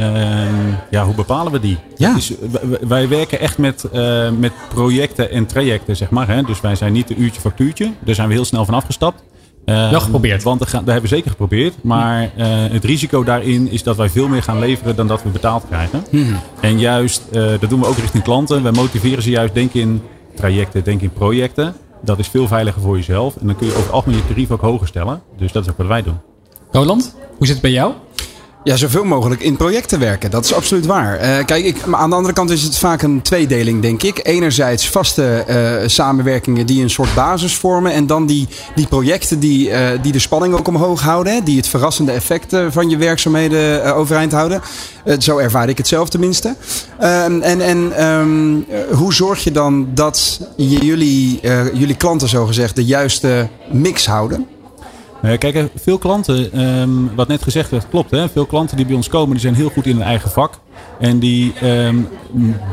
[0.00, 1.78] um, ja, hoe bepalen we die?
[1.96, 2.14] Ja.
[2.14, 2.32] Dus
[2.80, 6.28] wij werken echt met, uh, met projecten en trajecten, zeg maar.
[6.28, 6.42] Hè?
[6.42, 7.92] Dus wij zijn niet een uurtje factuurtje.
[8.00, 9.22] Daar zijn we heel snel van afgestapt.
[9.68, 10.42] Uh, Wel geprobeerd.
[10.42, 11.74] Want dat hebben we zeker geprobeerd.
[11.82, 15.28] Maar uh, het risico daarin is dat wij veel meer gaan leveren dan dat we
[15.28, 16.04] betaald krijgen.
[16.10, 16.38] Hmm.
[16.60, 18.62] En juist, uh, dat doen we ook richting klanten.
[18.62, 20.02] Wij motiveren ze juist, denk in
[20.34, 21.74] trajecten, denk in projecten.
[22.02, 23.36] Dat is veel veiliger voor jezelf.
[23.36, 25.22] En dan kun je over het algemeen je tarief ook hoger stellen.
[25.38, 26.18] Dus dat is ook wat wij doen.
[26.70, 27.92] Roland, hoe zit het bij jou?
[28.64, 30.30] Ja, zoveel mogelijk in projecten werken.
[30.30, 31.14] Dat is absoluut waar.
[31.14, 34.20] Uh, kijk, ik, maar aan de andere kant is het vaak een tweedeling, denk ik.
[34.22, 37.92] Enerzijds vaste uh, samenwerkingen die een soort basis vormen.
[37.92, 41.44] En dan die, die projecten die, uh, die de spanning ook omhoog houden.
[41.44, 44.60] Die het verrassende effect van je werkzaamheden overeind houden.
[45.18, 46.56] zo ervaar ik het zelf tenminste.
[46.98, 51.40] Ehm, en en um, hoe zorg je dan dat jullie,
[51.72, 54.57] jullie klanten zogezegd de juiste mix houden?
[55.22, 58.10] Uh, kijk, veel klanten, um, wat net gezegd werd, klopt.
[58.10, 58.28] Hè?
[58.28, 60.58] Veel klanten die bij ons komen, die zijn heel goed in hun eigen vak.
[60.98, 62.08] En die um,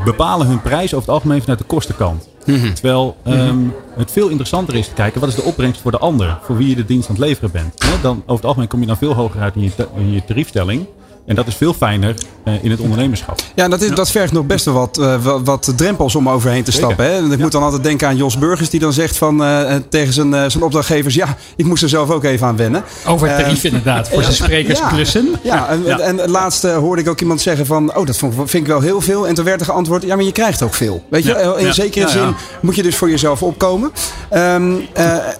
[0.04, 2.28] bepalen hun prijs over het algemeen vanuit de kostenkant.
[2.44, 2.56] Mhm.
[2.56, 2.74] Mm -hmm.
[2.74, 3.74] Terwijl um, mm -hmm.
[3.96, 6.38] het veel interessanter is te kijken, wat is de opbrengst voor de ander?
[6.42, 7.82] Voor wie je de dienst aan het leveren bent.
[7.84, 8.00] Hè?
[8.02, 10.86] Dan, over het algemeen kom je dan veel hoger uit in je, in je tariefstelling.
[11.26, 13.40] En dat is veel fijner uh, in het ondernemerschap.
[13.54, 16.64] Ja, dat, is, dat vergt nog best wel wat, uh, wat, wat, drempels om overheen
[16.64, 17.04] te stappen.
[17.04, 17.16] Hè?
[17.16, 17.36] En ik ja.
[17.38, 20.64] moet dan altijd denken aan Jos Burgers, die dan zegt van, uh, tegen zijn, zijn
[20.64, 22.84] opdrachtgevers: Ja, ik moest er zelf ook even aan wennen.
[23.06, 25.28] Over het tarief inderdaad, voor zijn sprekersklussen.
[25.42, 25.98] Ja, ja, en, ja.
[25.98, 29.00] en, en laatst hoorde ik ook iemand zeggen: van, Oh, dat vind ik wel heel
[29.00, 29.28] veel.
[29.28, 31.04] En toen werd er geantwoord: Ja, maar je krijgt ook veel.
[31.08, 33.90] Weet je, in zekere zin moet je dus voor jezelf opkomen.
[34.34, 34.86] Um,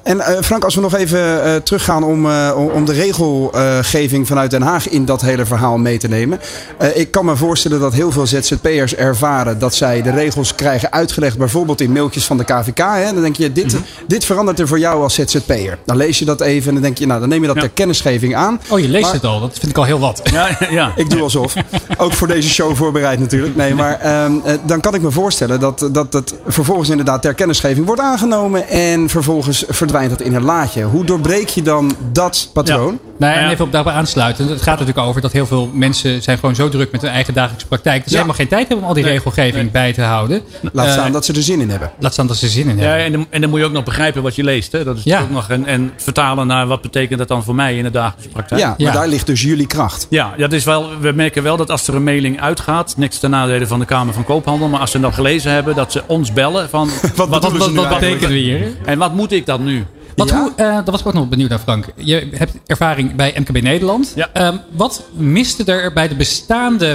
[0.02, 5.04] en Frank, als we nog even teruggaan om, om de regelgeving vanuit Den Haag in
[5.04, 6.40] dat hele verhaal mee te nemen.
[6.82, 10.92] Uh, ik kan me voorstellen dat heel veel ZZP'ers ervaren dat zij de regels krijgen
[10.92, 12.78] uitgelegd, bijvoorbeeld in mailtjes van de KVK.
[12.78, 13.12] Hè?
[13.12, 14.06] Dan denk je, dit, mm -hmm.
[14.06, 15.78] dit verandert er voor jou als ZZP'er.
[15.84, 17.62] Dan lees je dat even en dan denk je, nou, dan neem je dat ja.
[17.62, 18.60] ter kennisgeving aan.
[18.68, 19.40] Oh, je leest maar, het al.
[19.40, 20.20] Dat vind ik al heel wat.
[20.32, 20.92] Ja, ja.
[20.96, 21.54] ik doe alsof.
[21.96, 23.56] Ook voor deze show voorbereid natuurlijk.
[23.56, 27.34] Nee, maar um, uh, dan kan ik me voorstellen dat, dat het vervolgens inderdaad ter
[27.34, 30.82] kennisgeving wordt aangenomen en vervolgens verdwijnt dat in een laadje.
[30.82, 32.92] Hoe doorbreek je dan dat patroon?
[32.92, 33.14] Ja.
[33.18, 34.48] Nou, en even op daarbij aansluiten.
[34.48, 37.34] Het gaat natuurlijk over dat heel veel mensen zijn gewoon zo druk met hun eigen
[37.34, 37.96] dagelijkse praktijk.
[37.96, 38.16] Dat ze ja.
[38.16, 39.12] helemaal geen tijd hebben om al die nee.
[39.12, 39.70] regelgeving nee.
[39.70, 40.42] bij te houden.
[40.72, 41.90] Laat staan uh, dat ze er zin in hebben.
[41.98, 43.04] Laat staan dat ze er zin in ja, hebben.
[43.04, 44.72] En dan, en dan moet je ook nog begrijpen wat je leest.
[44.72, 44.84] Hè?
[44.84, 45.20] Dat is ja.
[45.20, 48.28] ook nog en, en vertalen naar wat betekent dat dan voor mij in de dagelijkse
[48.28, 48.60] praktijk.
[48.60, 50.06] Ja, maar daar ligt dus jullie kracht.
[50.10, 53.30] Ja, dat is wel, we merken wel dat als er een mailing uitgaat, niks ten
[53.30, 56.32] nadele van de Kamer van Koophandel, maar als ze dat gelezen hebben, dat ze ons
[56.32, 58.76] bellen van wat, wat, wat, wat betekent we hier?
[58.84, 59.86] En wat moet ik dan nu?
[60.16, 60.40] Wat, ja?
[60.40, 61.86] hoe, uh, daar was ik ook nog benieuwd naar, Frank.
[61.96, 64.12] Je hebt ervaring bij MKB Nederland.
[64.14, 64.46] Ja.
[64.46, 66.86] Um, wat miste er bij de bestaande,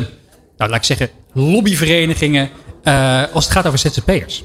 [0.58, 2.50] nou, laat ik zeggen, lobbyverenigingen
[2.84, 4.44] uh, als het gaat over ZZP'ers?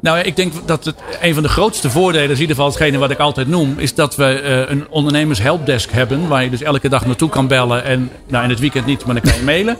[0.00, 2.98] Nou, ik denk dat het een van de grootste voordelen, is in ieder geval hetgene
[2.98, 6.62] wat ik altijd noem, is dat we uh, een ondernemers helpdesk hebben, waar je dus
[6.62, 9.44] elke dag naartoe kan bellen en nou, in het weekend niet, maar dan kan je
[9.44, 9.76] mailen.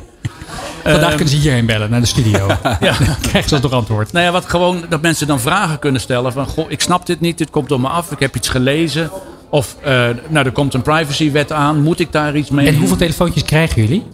[0.82, 2.46] Vandaag um, kunnen ze hierheen bellen naar de studio.
[2.80, 2.94] ja.
[3.06, 4.12] Dan krijgen ze toch antwoord.
[4.12, 7.20] Nou ja, wat gewoon dat mensen dan vragen kunnen stellen van, goh, ik snap dit
[7.20, 9.10] niet, dit komt op me af, ik heb iets gelezen.
[9.50, 9.86] Of, uh,
[10.28, 12.66] nou, er komt een privacywet aan, moet ik daar iets mee?
[12.66, 14.06] En hoeveel telefoontjes krijgen jullie?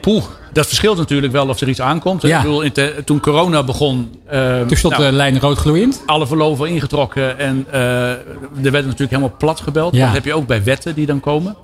[0.00, 2.22] Poeh, dat verschilt natuurlijk wel of er iets aankomt.
[2.22, 2.36] Ja.
[2.36, 4.14] Ik bedoel, te, toen corona begon...
[4.32, 6.02] Uh, toen stond nou, de lijn rood gloeiend.
[6.06, 8.18] Alle verloven ingetrokken en uh, er
[8.52, 9.94] werd natuurlijk helemaal plat gebeld.
[9.94, 10.04] Ja.
[10.04, 11.56] Dat heb je ook bij wetten die dan komen.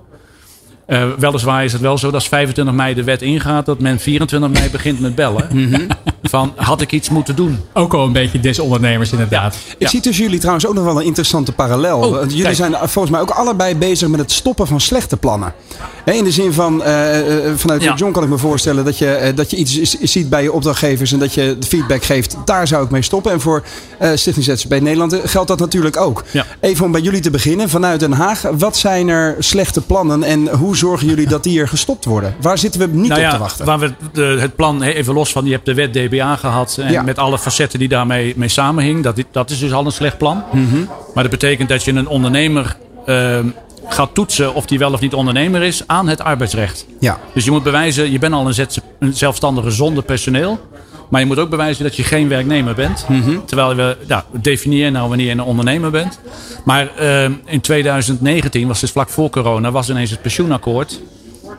[0.87, 3.99] Uh, weliswaar is het wel zo dat als 25 mei de wet ingaat, dat men
[3.99, 5.47] 24 mei begint met bellen.
[5.51, 5.87] Mhm.
[6.29, 7.59] Van had ik iets moeten doen?
[7.73, 9.55] Ook al een beetje desondernemers inderdaad.
[9.77, 11.97] Ik zie tussen jullie trouwens ook nog wel een interessante parallel.
[11.99, 12.55] Oh, Want jullie kijk.
[12.55, 15.53] zijn volgens mij ook allebei bezig met het stoppen van slechte plannen.
[16.05, 17.93] Hè, In de zin van, eh, eh, vanuit Ja.
[17.95, 21.11] John kan ik me voorstellen dat je, eh, dat je iets ziet bij je opdrachtgevers
[21.11, 22.37] en dat je de feedback geeft.
[22.45, 23.31] Daar zou ik mee stoppen.
[23.31, 23.63] En voor
[23.97, 26.23] eh Stichting ZZP Nederland eh, geldt dat natuurlijk ook.
[26.31, 26.45] Ja.
[26.59, 28.41] Even om bij jullie te beginnen, vanuit Den Haag.
[28.57, 32.35] Wat zijn er slechte plannen en hoe zorgen jullie dat die er gestopt worden?
[32.41, 33.65] Waar zitten we niet nou op ja, te wachten?
[33.65, 36.77] waar we de, het plan, even los van, je hebt de wet Gehad.
[36.81, 37.01] En Ja.
[37.01, 39.03] met alle facetten die daarmee mee samenhing.
[39.03, 40.43] Dat, dat is dus al een slecht plan.
[40.51, 40.77] Mhm.
[41.13, 43.47] Maar dat betekent dat je een ondernemer ehm,
[43.87, 46.85] gaat toetsen of die wel of niet ondernemer is aan het arbeidsrecht.
[46.99, 47.19] Ja.
[47.33, 48.47] Dus je moet bewijzen, je bent al
[48.99, 50.59] een, zelfstandige zonder personeel.
[51.09, 53.05] Maar je moet ook bewijzen dat je geen werknemer bent.
[53.09, 53.37] Mhm.
[53.45, 56.19] Terwijl we, ja, definieer nou wanneer je een ondernemer bent.
[56.65, 60.99] Maar ehm, in 2019, was dus vlak voor corona, was ineens het pensioenakkoord.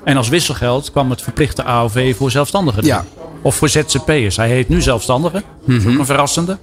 [0.04, 2.84] En als wisselgeld kwam het verplichte AOV voor zelfstandigen.
[2.84, 3.04] Ja.
[3.42, 4.36] Of voor ZZP'ers.
[4.36, 5.42] Hij heet nu zelfstandige.
[5.66, 6.58] Dat is ook een verrassende.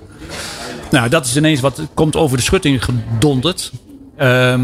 [0.91, 3.71] Nou, dat is ineens wat komt over de schutting gedonderd.
[4.17, 4.61] Ehm,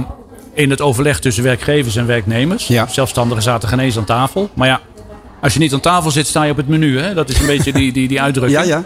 [0.53, 2.67] in het overleg tussen werkgevers en werknemers.
[2.67, 2.87] Ja.
[2.87, 4.49] Zelfstandigen zaten geen eens aan tafel.
[4.53, 4.81] Maar ja,
[5.41, 6.99] als je niet aan tafel zit, sta je op het menu.
[6.99, 7.13] Hè?
[7.13, 8.65] Dat is een beetje die, die, die uitdrukking.
[8.65, 8.83] Ja, ja.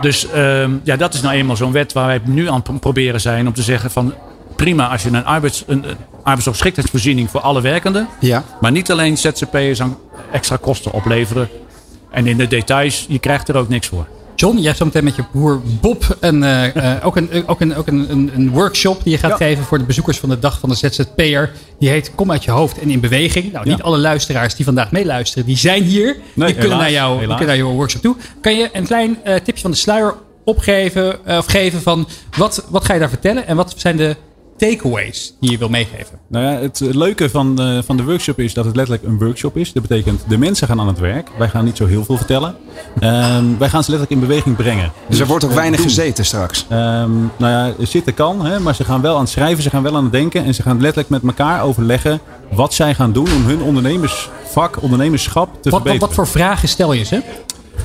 [0.00, 3.46] Dus ehm, ja, dat is nou eenmaal zo'n wet waar wij nu aan proberen zijn.
[3.46, 4.14] Om te zeggen van
[4.56, 5.84] prima als je een, arbeids, een,
[6.24, 8.08] een voor alle werkenden.
[8.20, 8.44] Ja.
[8.60, 9.96] Maar niet alleen ZZP'ers aan
[10.32, 11.48] extra kosten opleveren.
[12.10, 14.06] En in de details, je krijgt er ook niks voor.
[14.36, 17.60] John, jij hebt zo meteen met je broer Bob een, eh, eh, ook, een, ook,
[17.60, 19.36] een, ook een, een, workshop die je gaat Ja.
[19.36, 21.52] geven voor de bezoekers van de dag van de ZZP'er.
[21.78, 23.52] Die heet Kom uit je hoofd en in beweging.
[23.52, 23.84] Nou, niet Ja.
[23.84, 26.16] alle luisteraars die vandaag meeluisteren, die zijn hier.
[26.34, 28.16] die kunnen, naar jou, die kunnen naar jouw workshop toe.
[28.40, 30.14] Kan je een klein eh, tipje van de sluier
[30.44, 34.16] opgeven of geven van wat, wat ga je daar vertellen en wat zijn de
[34.56, 36.18] takeaways die je wil meegeven?
[36.26, 39.56] Nou ja, het leuke van de, van de workshop is dat het letterlijk een workshop
[39.56, 39.72] is.
[39.72, 41.30] Dat betekent, de mensen gaan aan het werk.
[41.38, 42.56] Wij gaan niet zo heel veel vertellen.
[43.00, 44.92] Ehm, wij gaan ze letterlijk in beweging brengen.
[45.08, 45.88] Dus er wordt ook eh, weinig doen.
[45.88, 46.66] gezeten straks.
[46.68, 49.82] Ehm, nou ja, zitten kan, hè, maar ze gaan wel aan het schrijven, ze gaan
[49.82, 50.44] wel aan het denken.
[50.44, 55.46] En ze gaan letterlijk met elkaar overleggen wat zij gaan doen om hun ondernemersvak, ondernemerschap
[55.46, 56.06] te Wat, wat, verbeteren.
[56.06, 57.22] wat voor vragen stel je ze?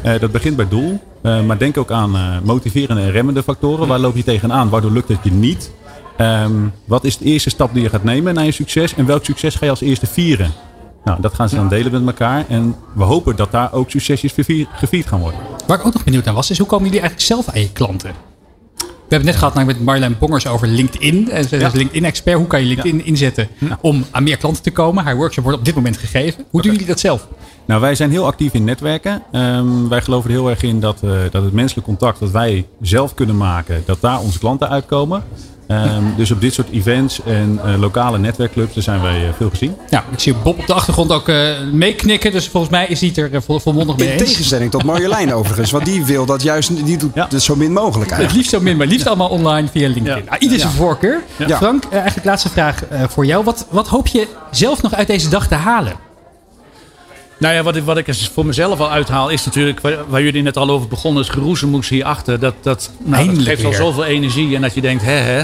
[0.03, 0.99] Eh, dat begint bij doel.
[1.21, 3.87] Eh, maar denk ook aan eh, motiverende en remmende factoren.
[3.87, 4.69] Waar loop je tegenaan?
[4.69, 5.71] Waardoor lukt het je niet?
[6.19, 6.51] Ehm,
[6.85, 8.95] wat is de eerste stap die je gaat nemen naar je succes?
[8.95, 10.51] En welk succes ga je als eerste vieren?
[11.03, 12.45] Nou, dat gaan ze dan delen met elkaar.
[12.47, 14.33] En we hopen dat daar ook succesjes
[14.73, 15.39] gevierd gaan worden.
[15.67, 17.71] Waar ik ook nog benieuwd naar was, is hoe komen jullie eigenlijk zelf aan je
[17.71, 18.11] klanten?
[18.77, 21.31] We hebben het net gehad met Marjolein Bongers over LinkedIn.
[21.31, 21.71] En ze is Ja.
[21.73, 22.37] LinkedIn-expert.
[22.37, 23.47] Hoe kan je LinkedIn inzetten
[23.81, 25.03] om aan meer klanten te komen?
[25.03, 26.45] Haar workshop wordt op dit moment gegeven.
[26.49, 27.27] Hoe doen jullie dat zelf?
[27.69, 29.23] Nou, wij zijn heel actief in netwerken.
[29.31, 32.65] Ehm, wij geloven er heel erg in dat, eh, dat het menselijk contact dat wij
[32.81, 35.23] zelf kunnen maken, dat daar onze klanten uitkomen.
[35.67, 39.49] Ehm, dus op dit soort events en eh, lokale netwerkclubs, daar zijn wij eh, veel
[39.49, 39.75] gezien.
[39.89, 42.31] Nou, ik zie Bob op de achtergrond ook eh, meeknikken.
[42.31, 44.23] Dus volgens mij is hij het er vol, volmondig mee In eens.
[44.29, 45.71] tegenstelling tot Marjolein overigens.
[45.71, 47.27] Want die wil dat juist, die doet Ja.
[47.29, 48.33] het zo min mogelijk Het eigenlijk.
[48.33, 50.23] liefst zo min, maar liefst allemaal online via LinkedIn.
[50.23, 50.29] Ja.
[50.29, 51.23] Nou, ieder zijn voorkeur.
[51.47, 51.57] Ja.
[51.57, 53.43] Frank, eigenlijk laatste vraag eh, voor jou.
[53.43, 55.93] Wat, wat hoop je zelf nog uit deze dag te halen?
[57.39, 60.41] Nou ja, wat ik, wat ik voor mezelf al uithaal is natuurlijk, waar, waar jullie
[60.41, 62.39] net al over begonnen, het geroezemoes hierachter.
[62.39, 65.43] Dat, dat, nou, dat geeft al zoveel energie en dat je denkt, hè hè.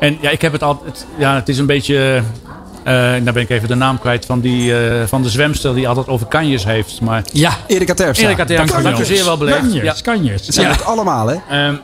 [0.00, 2.22] En ja, ik heb het altijd, ja, het is een beetje,
[2.84, 5.88] eh nou ben ik even de naam kwijt van, die, eh, van de zwemster die
[5.88, 7.00] altijd over kanjes heeft.
[7.00, 8.26] Maar Ja, Erika Terpstra.
[8.26, 9.58] Erik had dank dank u je zeer wel beleefd.
[9.58, 10.02] kanjers, Ja.
[10.02, 10.46] kanjers.
[10.46, 10.72] Het zijn Ja.
[10.72, 11.36] het allemaal, hè?
[11.50, 11.74] Ehm,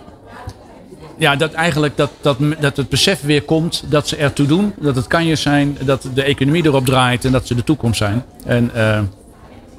[1.19, 4.73] ja, dat eigenlijk dat, dat, dat het besef weer komt dat ze ertoe doen.
[4.81, 8.25] Dat het kanjes zijn, dat de economie erop draait en dat ze de toekomst zijn.
[8.45, 8.99] En eh,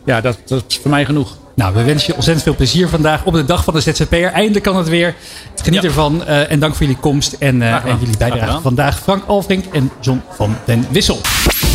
[0.05, 1.35] ja, dat, dat is voor mij genoeg.
[1.55, 4.31] Nou, we wensen je ontzettend veel plezier vandaag op de dag van de ZZP'er.
[4.31, 5.15] Eindelijk kan het weer.
[5.63, 5.87] Geniet Ja.
[5.87, 8.99] ervan eh, en dank voor jullie komst en, eh, en jullie bijdrage vandaag.
[8.99, 11.19] Frank Alvrink en John van den Wissel.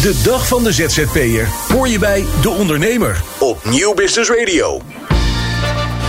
[0.02, 4.80] De dag van de ZZP'er hoor je bij De Ondernemer op Nieuw Business Radio.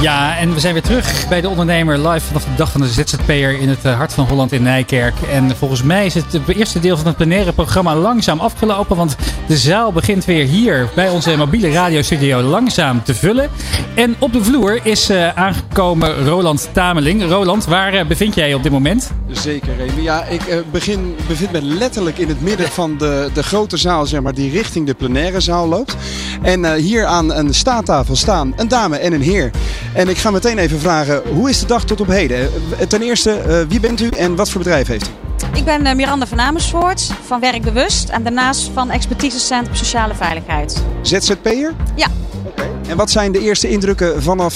[0.02, 2.88] Ja, en we zijn weer terug bij de ondernemer live vanaf de dag van de
[2.88, 5.14] ZZP'er in het eh, hart van Holland in Nijkerk.
[5.32, 9.16] En volgens mij is het, eerste deel van het plenaire programma langzaam afgelopen, want
[9.48, 13.50] de zaal begint weer hier bij onze mobiele radiostudio langzaam te vullen.
[13.96, 17.24] En op de vloer is eh, aangekomen Roland Tameling.
[17.24, 19.12] Roland, waar eh, bevind jij je op dit moment?
[19.32, 20.02] Zeker, Remy.
[20.02, 24.22] Ja, ik begin, bevind me letterlijk in het midden van de, de grote zaal, zeg
[24.22, 25.96] maar, die richting de plenaire zaal loopt.
[26.42, 29.52] En hier aan een staattafel staan een dame en een heer.
[29.94, 32.40] En ik ga meteen even vragen, hoe is de dag tot op heden?
[32.80, 35.12] Eh, Ten eerste, eh, wie bent u en wat voor bedrijf heeft u?
[35.58, 40.84] Ik ben eh, Miranda van Amersfoort van Werkbewust en daarnaast van Expertisecentrum Sociale Veiligheid.
[41.02, 41.74] ZZP'er?
[41.96, 42.08] Ja.
[42.46, 42.64] Oké.
[42.88, 44.56] En wat zijn de eerste indrukken vanaf,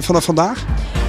[0.00, 0.64] vanaf vandaag?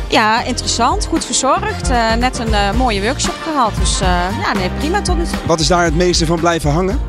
[0.08, 1.90] Ja, interessant, goed verzorgd.
[2.20, 3.72] net een mooie workshop gehad.
[3.80, 4.00] Dus
[4.42, 5.38] ja, nee, prima tot nu toe.
[5.46, 7.00] Wat is daar het meeste van blijven hangen?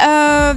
[0.00, 0.04] Uh,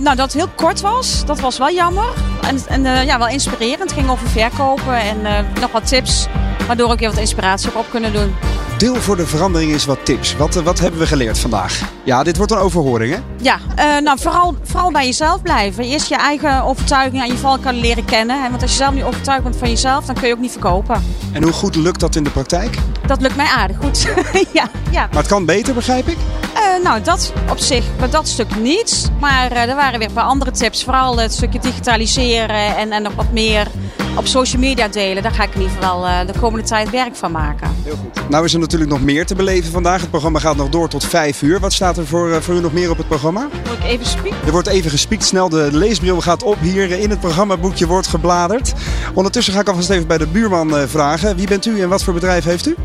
[0.03, 2.09] nou, dat het heel kort was, dat was wel jammer.
[2.41, 3.79] En, en uh, ja, wel inspirerend.
[3.79, 6.27] Het ging over verkopen en uh, nog wat tips.
[6.67, 8.35] Waardoor ik weer wat inspiratie op kunnen doen.
[8.81, 10.35] Deel voor de verandering is wat tips.
[10.35, 11.81] Wat, wat hebben we geleerd vandaag?
[12.03, 13.19] Ja, dit wordt een overhoring, hè?
[13.41, 13.59] Ja,
[13.99, 15.83] nou vooral, vooral bij jezelf blijven.
[15.83, 18.43] Eerst je eigen overtuiging en je val kan leren kennen.
[18.43, 18.49] Hè?
[18.49, 21.03] Want als je zelf niet overtuigd bent van jezelf, dan kun je ook niet verkopen.
[21.31, 22.77] En hoe goed lukt dat in de praktijk?
[23.07, 24.07] Dat lukt mij aardig goed.
[24.53, 25.07] ja, ja.
[25.07, 26.17] Maar het kan beter, begrijp ik?
[26.55, 29.11] Uh, nou, dat op zich, dat stuk niet.
[29.19, 30.83] Maar uh, er waren weer een paar andere tips.
[30.83, 33.67] Vooral het stukje digitaliseren en, en nog wat meer
[34.15, 35.23] op social media delen.
[35.23, 37.75] Daar ga ik in ieder geval de komende tijd werk van maken.
[37.83, 38.29] Heel goed.
[38.29, 40.01] Nou is er natuurlijk nog meer te beleven vandaag.
[40.01, 41.59] Het programma gaat nog door tot 5 uur.
[41.59, 43.47] Wat staat er voor, voor u nog meer op het programma?
[43.67, 44.39] Moet ik even spieken?
[44.45, 45.23] Er wordt even gespiekt.
[45.23, 46.57] Snel de leesbril gaat op.
[46.59, 48.73] Hier in het programmaboekje wordt gebladerd.
[49.13, 51.35] Ondertussen ga ik alvast even bij de buurman vragen.
[51.35, 52.75] Wie bent u en wat voor bedrijf heeft u?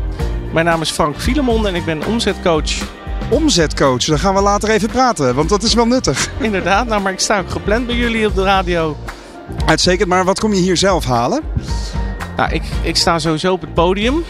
[0.53, 2.71] Mijn naam is Frank Filemon en ik ben omzetcoach
[3.29, 4.03] omzetcoach.
[4.03, 6.29] Dan gaan we later even praten, want dat is wel nuttig.
[6.39, 8.97] Inderdaad, nou, maar ik sta ook gepland bij jullie op de radio.
[9.65, 11.41] Uitstekend, maar wat kom je hier zelf halen?
[12.35, 14.23] Nou, ik, ik sta sowieso op het podium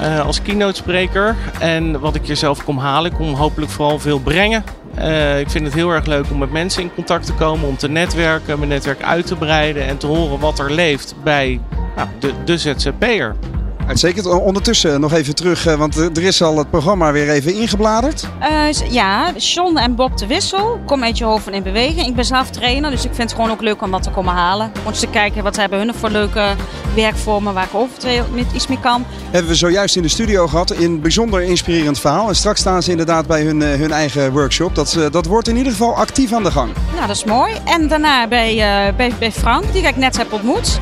[0.00, 1.36] uh, als keynote spreker.
[1.60, 4.64] En wat ik hier zelf kom halen, ik kom hopelijk vooral veel brengen.
[4.98, 7.76] Uh, ik vind het heel erg leuk om met mensen in contact te komen, om
[7.76, 11.60] te netwerken, mijn netwerk uit te breiden en te horen wat er leeft bij
[11.96, 13.36] nou, de, de ZZP'er.
[13.86, 14.26] Uitstekend.
[14.26, 18.28] Ondertussen nog even terug, eh, want er is al het programma weer even ingebladerd.
[18.40, 20.80] Uh, ja, John en Bob de Wissel.
[20.86, 22.06] Kom met je hoofd in beweging.
[22.06, 24.34] Ik ben zelf trainer, dus ik vind het gewoon ook leuk om wat te komen
[24.34, 24.72] halen.
[24.82, 26.54] Om eens te kijken wat hebben hun voor leuke
[26.94, 29.04] werkvormen waar ik over iets mee kan.
[29.30, 30.70] Hebben we zojuist in de studio gehad.
[30.70, 32.28] Een bijzonder inspirerend verhaal.
[32.28, 34.74] En straks staan ze inderdaad bij hun, eh, hun eigen workshop.
[34.74, 36.72] Dat, dat wordt in ieder geval actief aan de gang.
[36.94, 37.52] Nou, dat is mooi.
[37.64, 38.56] En daarna bij,
[38.96, 40.80] bij, bij Frank, die ik net heb ontmoet.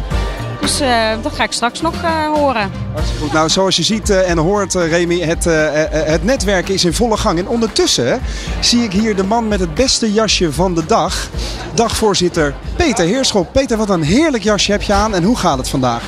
[0.63, 2.71] Dus uh, dat ga ik straks nog uh, horen.
[2.93, 3.33] Hartstikke goed.
[3.33, 5.45] Nou, zoals je ziet uh, en hoort, Remy, het,
[5.91, 7.39] het netwerk is in volle gang.
[7.39, 8.21] En ondertussen
[8.61, 11.29] zie ik hier de man met het beste jasje van de dag.
[11.75, 13.53] Dagvoorzitter Peter Heerschop.
[13.53, 16.03] Peter, wat een heerlijk jasje heb je aan en hoe gaat het vandaag?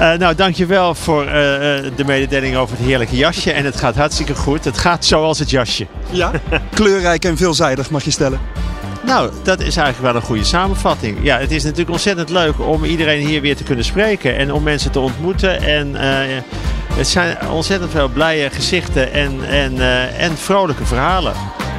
[0.00, 3.52] Uh, nou, dankjewel voor uh, de mededeling over het heerlijke jasje.
[3.52, 4.64] En het gaat hartstikke goed.
[4.64, 5.86] Het gaat zoals het jasje.
[6.10, 6.30] Ja,
[6.74, 8.40] kleurrijk en veelzijdig mag je stellen.
[9.06, 11.18] Nou, dat is eigenlijk wel een goede samenvatting.
[11.22, 14.62] Ja, het is natuurlijk ontzettend leuk om iedereen hier weer te kunnen spreken en om
[14.62, 15.62] mensen te ontmoeten.
[15.62, 16.00] En uh,
[16.94, 21.32] het zijn ontzettend veel blije gezichten en, en, uh, en vrolijke verhalen.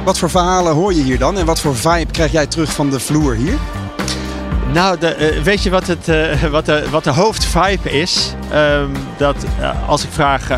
[0.04, 2.90] Wat voor verhalen hoor je hier dan en wat voor vibe krijg jij terug van
[2.90, 3.58] de vloer hier?
[4.72, 6.06] Nou, de, uh, weet je wat, het,
[6.50, 8.34] wat, de, wat de hoofdvibe is?
[8.54, 9.36] Um, dat
[9.86, 10.48] als ik vraag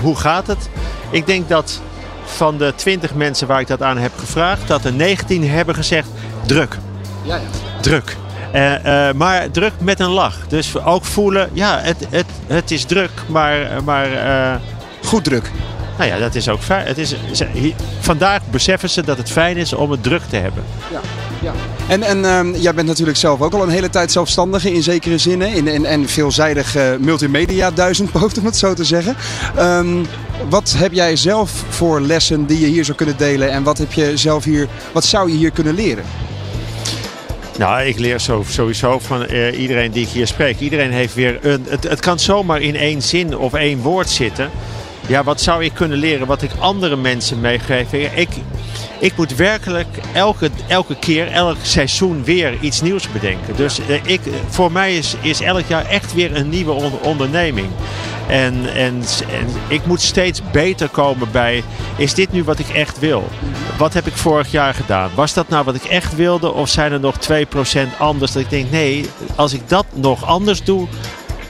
[0.00, 0.68] hoe gaat het?
[1.10, 1.80] Ik denk dat
[2.28, 6.08] van de 20 mensen waar ik dat aan heb gevraagd, dat er 19 hebben gezegd
[6.46, 6.76] druk.
[7.22, 7.42] Ja, ja.
[7.80, 8.16] Druk.
[8.54, 10.36] Uh, uh, maar druk met een lach.
[10.48, 13.84] Dus ook voelen, ja, het, het, het is druk, maar.
[13.84, 14.54] maar uh,
[15.04, 15.50] Goed druk.
[15.98, 16.86] Nou ja, dat is ook fijn.
[16.86, 17.14] Het is,
[18.00, 20.64] vandaag beseffen ze dat het fijn is om het druk te hebben.
[20.90, 21.00] Ja,
[21.42, 21.52] ja.
[21.88, 25.18] En, en uh, jij bent natuurlijk zelf ook al een hele tijd zelfstandige in zekere
[25.18, 25.42] zin.
[25.42, 29.16] In, in, en veelzijdig multimedia duizendpoot, om het zo te zeggen.
[29.58, 30.06] Um,
[30.48, 33.50] wat heb jij zelf voor lessen die je hier zou kunnen delen?
[33.50, 36.04] En wat, heb je zelf hier, wat zou je hier kunnen leren?
[37.58, 40.60] Nou, ik leer sowieso van uh, iedereen die ik hier spreek.
[40.60, 41.66] Iedereen heeft weer een.
[41.68, 44.50] Het, het kan zomaar in één zin of één woord zitten.
[45.06, 47.92] Ja, wat zou ik kunnen leren wat ik andere mensen meegeef?
[47.92, 48.28] Ik,
[48.98, 53.56] ik moet werkelijk elke, elke keer, elk seizoen weer iets nieuws bedenken.
[53.56, 57.68] Dus uh, ik, voor mij is, is elk jaar echt weer een nieuwe onderneming.
[58.28, 61.62] En, en, en ik moet steeds beter komen bij,
[61.96, 63.28] is dit nu wat ik echt wil?
[63.78, 65.10] Wat heb ik vorig jaar gedaan?
[65.14, 66.52] Was dat nou wat ik echt wilde?
[66.52, 68.32] Of zijn er nog 2% anders?
[68.32, 70.86] Dat ik denk, nee, als ik dat nog anders doe.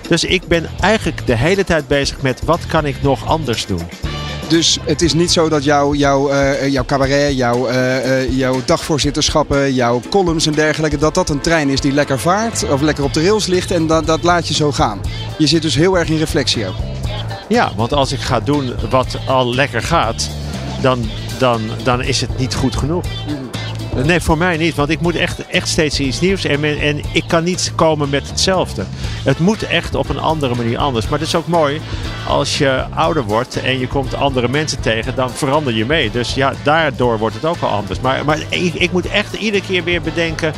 [0.09, 3.83] Dus ik ben eigenlijk de hele tijd bezig met, wat kan ik nog anders doen?
[4.49, 9.75] Dus het is niet zo dat jouw jou, uh, jouw cabaret, jouw, uh, jouw dagvoorzitterschappen,
[9.75, 13.13] jouw columns en dergelijke, dat dat een trein is die lekker vaart of lekker op
[13.13, 15.01] de rails ligt en dat, dat laat je zo gaan.
[15.39, 16.75] Je zit dus heel erg in reflectie ook.
[17.49, 20.31] Ja, want als ik ga doen wat al lekker gaat,
[20.83, 23.05] dan, dan, dan is het niet goed genoeg.
[24.05, 24.75] Nee, voor mij niet.
[24.75, 26.45] Want ik moet echt, echt steeds iets nieuws.
[26.45, 28.85] En, en ik kan niet komen met hetzelfde.
[29.25, 31.09] Het moet echt op een andere manier anders.
[31.09, 31.81] Maar het is ook mooi.
[32.29, 36.11] Als je ouder wordt en je komt andere mensen tegen, dan verander je mee.
[36.11, 38.01] Dus ja, daardoor wordt het ook al anders.
[38.01, 40.53] Maar, maar ik, ik moet echt iedere keer weer bedenken.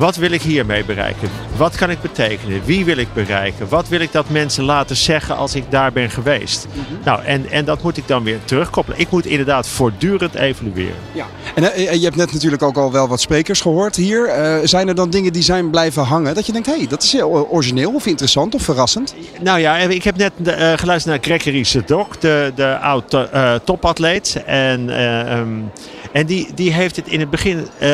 [0.00, 1.28] Wat wil ik hiermee bereiken?
[1.56, 2.64] Wat kan ik betekenen?
[2.64, 3.68] Wie wil ik bereiken?
[3.68, 6.66] Wat wil ik dat mensen laten zeggen als ik daar ben geweest?
[6.68, 7.04] Mhm.
[7.04, 9.00] Nou, en, en dat moet ik dan weer terugkoppelen.
[9.00, 10.94] Ik moet inderdaad voortdurend evalueren.
[11.12, 11.26] Ja.
[11.54, 14.26] En uh, je hebt net natuurlijk ook al wel wat sprekers gehoord hier.
[14.26, 16.34] Uh, zijn er dan dingen die zijn blijven hangen?
[16.34, 19.14] Dat je denkt, hé, hey, dat is heel origineel of interessant of verrassend?
[19.40, 23.16] Nou ja, ik heb net uh, geluisterd naar Gregory Sedok, de, de oud
[23.64, 24.42] topatleet.
[24.46, 25.02] En
[25.38, 25.70] um,
[26.12, 27.90] En die, die heeft het in het begin, eh,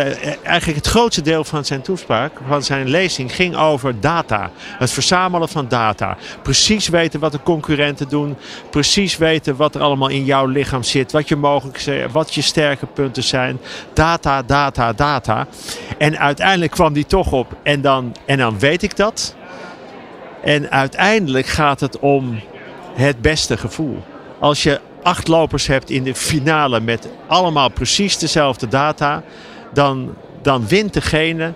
[0.46, 4.50] eigenlijk het grootste deel van zijn toespraak, van zijn lezing, ging over data.
[4.78, 6.16] Het verzamelen van data.
[6.42, 8.36] Precies weten wat de concurrenten doen.
[8.70, 11.12] Precies weten wat er allemaal in jouw lichaam zit.
[11.12, 13.58] Wat je mogelijk wat je sterke punten zijn.
[13.92, 15.46] Data, data, data.
[15.98, 17.56] En uiteindelijk kwam die toch op.
[17.62, 19.34] En dan, en dan weet ik dat.
[20.42, 22.40] En uiteindelijk gaat het om
[22.94, 24.02] het beste gevoel.
[24.38, 29.22] Als je acht lopers hebt in de finale met allemaal precies dezelfde data,
[29.72, 31.52] dan, dan wint degene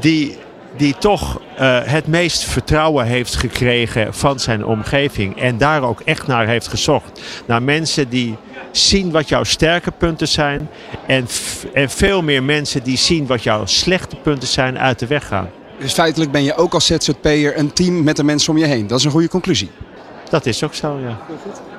[0.00, 0.36] die,
[0.76, 5.40] die toch uh, het meest vertrouwen heeft gekregen van zijn omgeving.
[5.40, 7.20] En daar ook echt naar heeft gezocht.
[7.46, 8.36] Naar mensen die
[8.70, 10.68] zien wat jouw sterke punten zijn.
[11.06, 11.26] En,
[11.72, 15.50] en veel meer mensen die zien wat jouw slechte punten zijn uit de weg gaan.
[15.78, 18.86] Dus feitelijk ben je ook als ZZP'er een team met de mensen om je heen.
[18.86, 19.70] Dat is een goede conclusie.
[20.34, 21.18] Dat is ook zo, ja.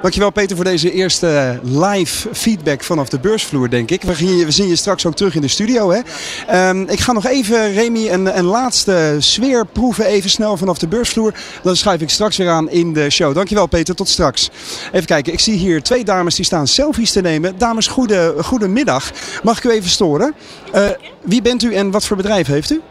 [0.02, 4.02] Dankjewel Peter voor deze eerste live feedback vanaf de beursvloer, denk ik.
[4.02, 5.92] We, zien je, we zien je straks ook terug in de studio.
[5.92, 6.70] Hè?
[6.70, 11.34] Um, ik ga nog even, Remy, een, laatste sfeer proeven, even snel vanaf de beursvloer.
[11.64, 13.34] Dan schuif ik straks weer aan in de show.
[13.36, 14.50] Dankjewel Peter, tot straks.
[14.92, 17.58] Even kijken, ik zie hier twee dames die staan selfies te nemen.
[17.58, 19.12] Dames, goede, goedemiddag.
[19.44, 20.36] Mag ik u even storen?
[20.76, 20.90] Uh,
[21.22, 22.82] wie bent u en wat voor bedrijf heeft u?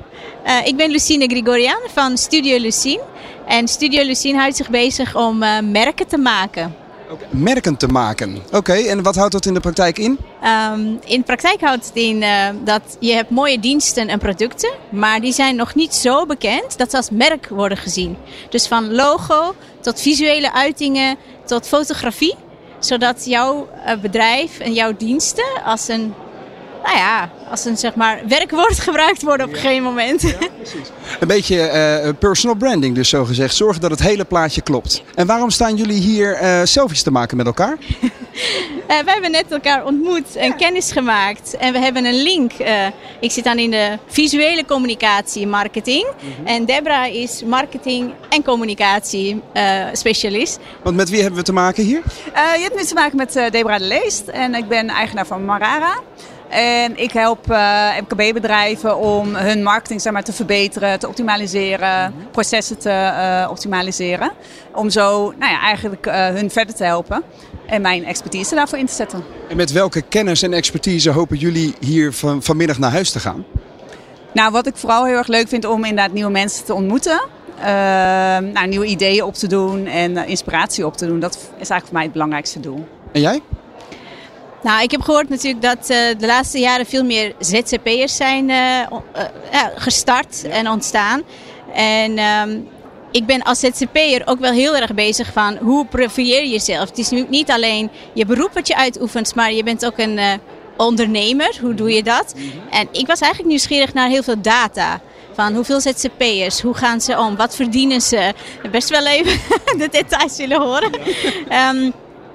[0.46, 3.02] Uh, ik ben Lucine Grigorian van Studio Lucine.
[3.46, 6.74] En Studio Lucine houdt zich bezig om uh, merken te maken.
[7.10, 7.28] Okay.
[7.30, 8.36] Merken te maken.
[8.46, 10.18] Oké, okay, en wat houdt dat in de praktijk in?
[10.72, 14.70] Um, in de praktijk houdt het in uh, dat je hebt mooie diensten en producten,
[14.90, 18.16] maar die zijn nog niet zo bekend dat ze als merk worden gezien.
[18.50, 22.34] Dus van logo tot visuele uitingen tot fotografie,
[22.78, 23.68] zodat jouw
[24.02, 26.14] bedrijf en jouw diensten als een
[26.84, 30.22] nou ja, als een zeg maar werkwoord gebruikt worden op een gegeven moment.
[30.22, 30.88] Ja, precies.
[31.20, 31.56] Een beetje
[32.04, 33.54] uh, personal branding dus zo gezegd.
[33.54, 35.02] Zorgen dat het hele plaatje klopt.
[35.14, 37.76] En waarom staan jullie hier uh, selfies te maken met elkaar?
[38.86, 41.56] we hebben net elkaar ontmoet en kennis gemaakt.
[41.56, 42.52] En we hebben een link.
[43.20, 46.06] ik zit dan in de visuele communicatie marketing.
[46.06, 46.46] Mm-hmm.
[46.46, 49.42] En Debra is marketing en communicatie
[49.92, 50.58] specialist.
[50.82, 52.02] Want met wie hebben we te maken hier?
[52.34, 54.28] je hebt te maken met Debra de Leest.
[54.28, 56.00] En ik ben eigenaar van Marara.
[56.48, 62.78] En ik help uh, MKB-bedrijven om hun marketing zeg maar, te verbeteren, te optimaliseren, processen
[62.78, 64.32] te uh, optimaliseren.
[64.74, 67.22] Om zo nou ja, eigenlijk uh, hun verder te helpen
[67.66, 69.24] en mijn expertise daarvoor in te zetten.
[69.48, 73.44] En met welke kennis en expertise hopen jullie hier van, vanmiddag naar huis te gaan?
[74.32, 77.20] Nou, wat ik vooral heel erg leuk vind om inderdaad nieuwe mensen te ontmoeten.
[78.52, 81.20] nou, nieuwe ideeën op te doen en inspiratie op te doen.
[81.20, 82.86] Dat is eigenlijk voor mij het belangrijkste doel.
[83.12, 83.40] En jij?
[84.64, 88.80] Nou, ik heb gehoord natuurlijk dat uh, de laatste jaren veel meer ZZP'ers zijn uh,
[88.80, 91.22] uh, gestart en ontstaan.
[91.74, 92.68] En um,
[93.10, 96.88] ik ben als ZZP'er ook wel heel erg bezig van hoe profieer je jezelf.
[96.88, 100.20] Het is nu niet alleen je beroep wat je uitoefent, maar je bent ook een
[100.76, 101.58] ondernemer.
[101.60, 102.34] Hoe doe je dat?
[102.70, 105.00] En ik was eigenlijk nieuwsgierig naar heel veel data.
[105.32, 108.32] Van hoeveel ZZP'ers, hoe gaan ze om, wat verdienen ze?
[108.70, 109.40] Best wel even
[109.82, 110.90] de details willen horen.
[111.70, 111.92] Um,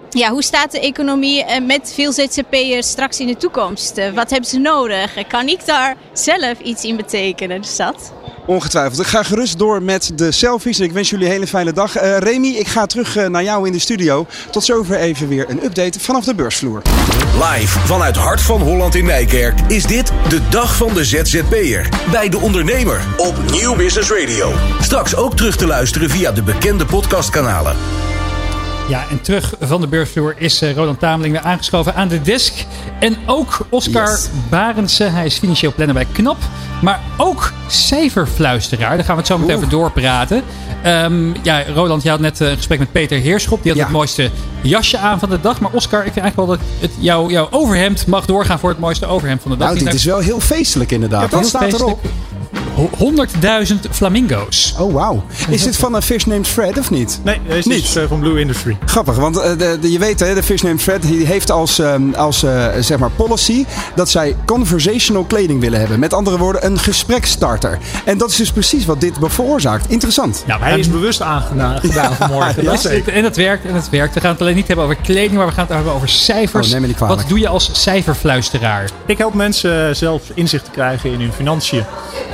[0.10, 3.97] ja, hoe staat de economie eh, met veel ZZP'ers straks in de toekomst?
[3.97, 5.28] Eh, wat hebben ze nodig?
[5.28, 7.62] Kan ik daar zelf iets in betekenen?
[7.62, 8.14] Dus dat.
[8.45, 8.99] Ongetwijfeld.
[8.99, 10.80] Ik ga gerust door met de selfies.
[10.80, 12.01] Ik wens jullie een hele fijne dag.
[12.01, 14.26] Uh, Remy, ik ga terug naar jou in de studio.
[14.51, 16.82] Tot zover even weer een update vanaf de beursvloer.
[17.34, 21.89] Live vanuit Hart van Holland in Nijkerk is dit de dag van de ZZP'er.
[22.12, 24.53] Bij de ondernemer op Nieuw Business Radio.
[24.82, 27.76] Straks ook terug te luisteren via de bekende podcastkanalen.
[28.89, 32.65] Ja, en terug van de beursvloer is uh, Roland Tameling weer aangeschoven aan de desk.
[32.99, 34.29] En ook Oscar yes.
[34.49, 35.03] Barendse.
[35.03, 36.37] Hij is financieel planner bij KNAP.
[36.81, 38.95] Maar ook cijferfluisteraar.
[38.95, 40.43] Daar gaan we het zo meteen over doorpraten.
[40.85, 43.63] Um, ja, Roland, je had net een gesprek met Peter Heerschop.
[43.63, 43.87] Die had ja.
[43.87, 44.29] het mooiste
[44.61, 45.59] jasje aan van de dag.
[45.59, 48.79] Maar Oscar, ik vind eigenlijk wel dat het, jouw, jouw overhemd mag doorgaan voor het
[48.79, 49.73] mooiste overhemd van de dag.
[49.73, 51.31] Nou, dit is wel heel feestelijk inderdaad.
[51.31, 51.99] Ja, Wat staat erop?
[52.88, 54.75] 100.000 flamingo's.
[54.77, 55.23] Oh, wauw.
[55.49, 57.19] Is dit van een Fish Named Fred of niet?
[57.23, 57.84] Nee, deze niet.
[57.84, 58.77] is uh, van Blue Industry.
[58.86, 61.77] Grappig, want uh, de, de, je weet, hè, de Fish Named Fred die heeft als,
[61.77, 63.65] um, als uh, zeg maar policy
[63.95, 65.99] dat zij conversational kleding willen hebben.
[65.99, 67.77] Met andere woorden, een gesprekstarter.
[68.05, 69.89] En dat is dus precies wat dit veroorzaakt.
[69.89, 70.43] Interessant.
[70.47, 72.63] Ja, hij is bewust aangedaan gedaan vanmorgen.
[72.63, 74.13] ja, dat en het werkt, en het werkt.
[74.13, 76.73] We gaan het alleen niet hebben over kleding, maar we gaan het hebben over cijfers.
[76.73, 78.89] Oh, wat doe je als cijferfluisteraar?
[79.05, 81.84] Ik help mensen zelf inzicht te krijgen in hun financiën.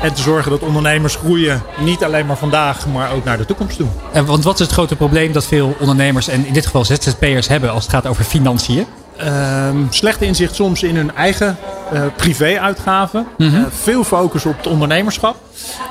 [0.01, 1.61] En te zorgen dat ondernemers groeien.
[1.79, 3.88] Niet alleen maar vandaag, maar ook naar de toekomst toe.
[4.11, 7.47] En want wat is het grote probleem dat veel ondernemers, en in dit geval ZZP'ers,
[7.47, 8.86] hebben als het gaat over financiën?
[9.23, 11.57] Um, slecht inzicht soms in hun eigen
[11.93, 13.27] uh, privé-uitgaven.
[13.38, 13.59] Mm -hmm.
[13.59, 15.36] uh, veel focus op het ondernemerschap.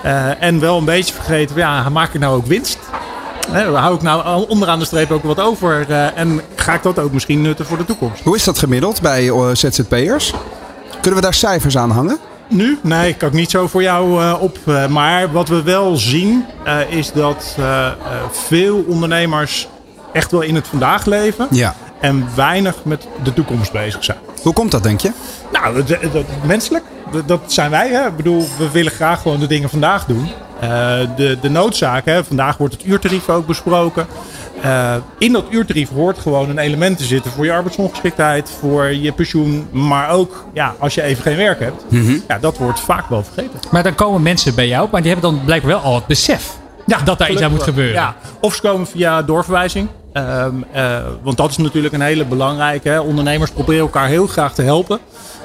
[0.05, 2.78] Uh, en wel een beetje vergeten, ja, maak ik nou ook winst?
[3.51, 5.90] Hè, hou ik nou onderaan de streep ook wat over?
[6.14, 8.22] en ga ik dat ook misschien nutten voor de toekomst.
[8.22, 10.32] Hoe is dat gemiddeld bij eh, ZZP'ers?
[11.01, 12.18] Kunnen we daar cijfers aan hangen?
[12.49, 12.78] Nu?
[12.82, 14.59] Nee, kan ik niet zo voor jou uh, op.
[14.66, 17.57] Uh, maar wat we wel zien uh, is dat
[18.30, 19.68] veel ondernemers
[20.12, 21.47] echt wel in het vandaag leven.
[21.51, 21.74] Ja.
[22.01, 24.18] En weinig met de toekomst bezig zijn.
[24.42, 25.11] Hoe komt dat, denk je?
[25.53, 26.84] Nou, dat, dat, menselijk.
[27.12, 27.88] Dat, dat zijn wij.
[27.88, 28.07] Hè?
[28.07, 30.28] Ik bedoel, we willen graag gewoon de dingen vandaag doen.
[31.16, 32.24] de, de noodzaak, hè?
[32.24, 34.07] vandaag wordt het uurtarief ook besproken.
[34.64, 39.12] Uh, in dat uurtarief hoort gewoon een element te zitten voor je arbeidsongeschiktheid, voor je
[39.12, 39.68] pensioen.
[39.70, 41.84] Maar ook ja, als je even geen werk hebt.
[41.88, 42.18] Mhm.
[42.28, 43.58] Ja, dat wordt vaak wel vergeten.
[43.70, 46.56] Maar dan komen mensen bij jou, maar die hebben dan blijkbaar wel al het besef
[46.86, 47.94] ja, dat daar iets aan moet gebeuren.
[47.94, 48.16] Ja.
[48.40, 49.88] Of ze komen via doorverwijzing.
[50.12, 52.88] Um, uh, want dat is natuurlijk een hele belangrijke.
[52.88, 53.00] Hè.
[53.00, 54.98] Ondernemers proberen elkaar heel graag te helpen.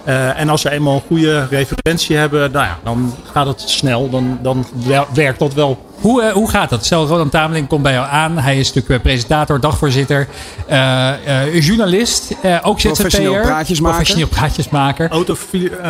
[0.08, 4.10] Uh, en als ze eenmaal een goede referentie hebben, nou ja, dan gaat het snel.
[4.10, 4.66] Dan, dan
[5.14, 5.89] werkt dat wel.
[6.02, 6.86] Hoe, uh, hoe gaat dat?
[6.86, 8.38] Stel, Roland Tameling komt bij jou aan.
[8.38, 10.28] Hij is natuurlijk presentator, dagvoorzitter,
[10.70, 12.94] uh, journalist, ook ZZP'er.
[12.94, 13.96] Professioneel praatjesmaker.
[13.96, 15.10] Professioneel praatjesmaker.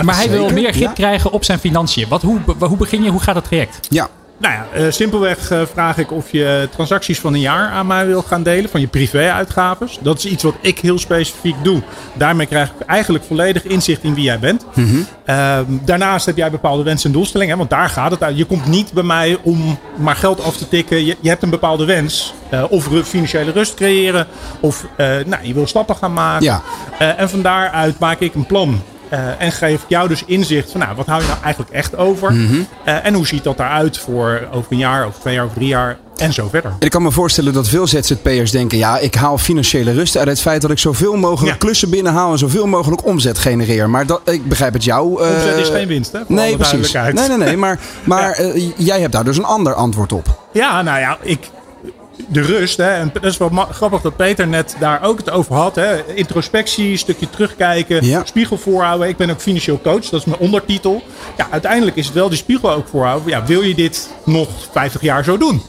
[0.04, 0.94] Maar hij wil meer grip ja.
[0.94, 2.08] krijgen op zijn financiën.
[2.08, 3.10] Wat, hoe, hoe begin je?
[3.10, 3.88] Hoe gaat dat traject?
[3.90, 4.10] Ja.
[4.40, 8.06] Nou ja, uh, simpelweg uh, vraag ik of je transacties van een jaar aan mij
[8.06, 8.70] wil gaan delen.
[8.70, 10.00] Van je privé-uitgaves.
[10.02, 11.82] Dat is iets wat ik heel specifiek doe.
[12.14, 14.66] Daarmee krijg ik eigenlijk volledig inzicht in wie jij bent.
[14.74, 15.08] Mm -hmm.
[15.26, 17.52] uh, daarnaast heb jij bepaalde wensen en doelstellingen.
[17.54, 18.38] Hè, want daar gaat het uit.
[18.38, 21.06] Je komt niet bij mij om maar geld af te tikken.
[21.06, 22.34] Je, je hebt een bepaalde wens.
[22.70, 24.28] of financiële rust creëren.
[24.60, 24.86] Of
[25.26, 26.46] nou, je wil stappen gaan maken.
[26.46, 26.62] Ja.
[27.18, 28.82] en van daaruit maak ik een plan.
[29.14, 32.32] Uh, en geef jou dus inzicht van nou, wat hou je nou eigenlijk echt over?
[32.34, 32.54] Mhm.
[32.54, 35.68] Uh, en hoe ziet dat eruit voor over een jaar, over twee jaar, over drie
[35.68, 36.72] jaar en zo verder.
[36.72, 40.28] En ik kan me voorstellen dat veel ZZP'ers denken: ja, ik haal financiële rust uit
[40.28, 41.58] het feit dat ik zoveel mogelijk Ja.
[41.66, 43.90] klussen binnenhaal en zoveel mogelijk omzet genereer.
[43.90, 45.24] Maar dat, ik begrijp het jou.
[45.24, 46.20] eh, Omzet is geen winst, hè?
[46.28, 46.92] Nee, precies.
[46.92, 47.58] Nee, nee, nee.
[47.58, 50.40] Maar, maar eh, jij hebt daar dus een ander antwoord op.
[50.54, 51.50] Ja, nou ja, ik,
[52.28, 52.78] de rust.
[52.78, 55.76] Hè, en dat is wel grappig dat Peter net daar ook het over had.
[55.76, 56.14] Hè.
[56.16, 58.26] Introspectie, stukje terugkijken, Ja.
[58.26, 59.08] spiegel voorhouden.
[59.08, 61.04] Ik ben ook financieel coach, dat is mijn ondertitel.
[61.38, 63.30] Ja, uiteindelijk is het wel die spiegel ook voorhouden.
[63.30, 65.62] Ja, wil je dit nog 50 jaar zo doen?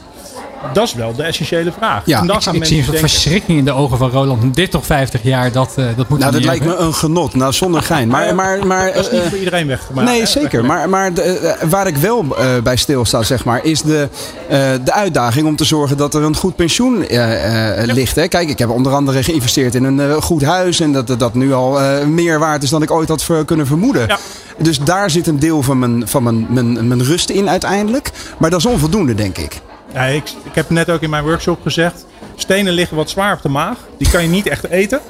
[0.73, 2.01] Dat is wel de essentiële vraag.
[2.05, 2.23] Ja.
[2.51, 4.55] Ik, zie een verschrikking in de ogen van Roland.
[4.55, 7.35] Dit toch 50 jaar, dat, eh, dat moet Nou, dat lijkt me een genot.
[7.35, 8.07] Nou, zonder gein.
[8.07, 9.89] Maar, maar, maar, Dat is niet eh, voor iedereen weg.
[9.93, 10.65] Maar, nee, zeker.
[10.65, 14.09] Maar, maar de, eh, waar ik wel eh, bij stilsta, zeg maar, is de,
[14.49, 18.15] eh, de uitdaging om te zorgen dat er een goed pensioen eh, eh, ligt.
[18.15, 18.27] Hè.
[18.27, 20.79] Kijk, ik heb onder andere geïnvesteerd in een eh, goed huis.
[20.79, 23.67] En dat dat nu al eh, meer waard is dan ik ooit had ver- kunnen
[23.67, 24.07] vermoeden.
[24.07, 24.17] Ja.
[24.57, 28.11] Dus daar zit een deel van, mijn, van mijn, mijn, mijn rust in uiteindelijk.
[28.37, 29.61] Maar dat is onvoldoende, denk ik.
[29.93, 32.05] Ja, ik, ik heb net ook in mijn workshop gezegd.
[32.35, 33.77] Stenen liggen wat zwaar op de maag.
[33.97, 34.99] Die kan je niet echt eten.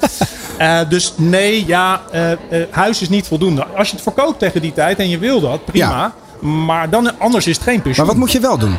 [0.58, 2.38] Eh, dus nee, ja, eh, eh,
[2.70, 3.64] huis is niet voldoende.
[3.64, 6.12] Als je het verkoopt tegen die tijd en je wil dat, prima.
[6.40, 8.06] Maar dan, anders is het geen pensioen.
[8.06, 8.76] Maar wat moet je wel doen?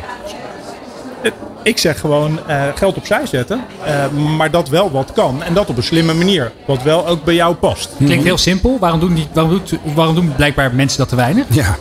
[1.62, 3.64] Ik zeg gewoon eh, geld opzij zetten.
[3.84, 5.42] eh, maar dat wel wat kan.
[5.42, 6.52] En dat op een slimme manier.
[6.66, 7.90] Wat wel ook bij jou past.
[8.04, 8.76] Klinkt heel simpel.
[8.80, 11.46] Waarom doen, die, waarom, doet, waarom doen blijkbaar mensen dat te weinig?
[11.48, 11.76] Ja.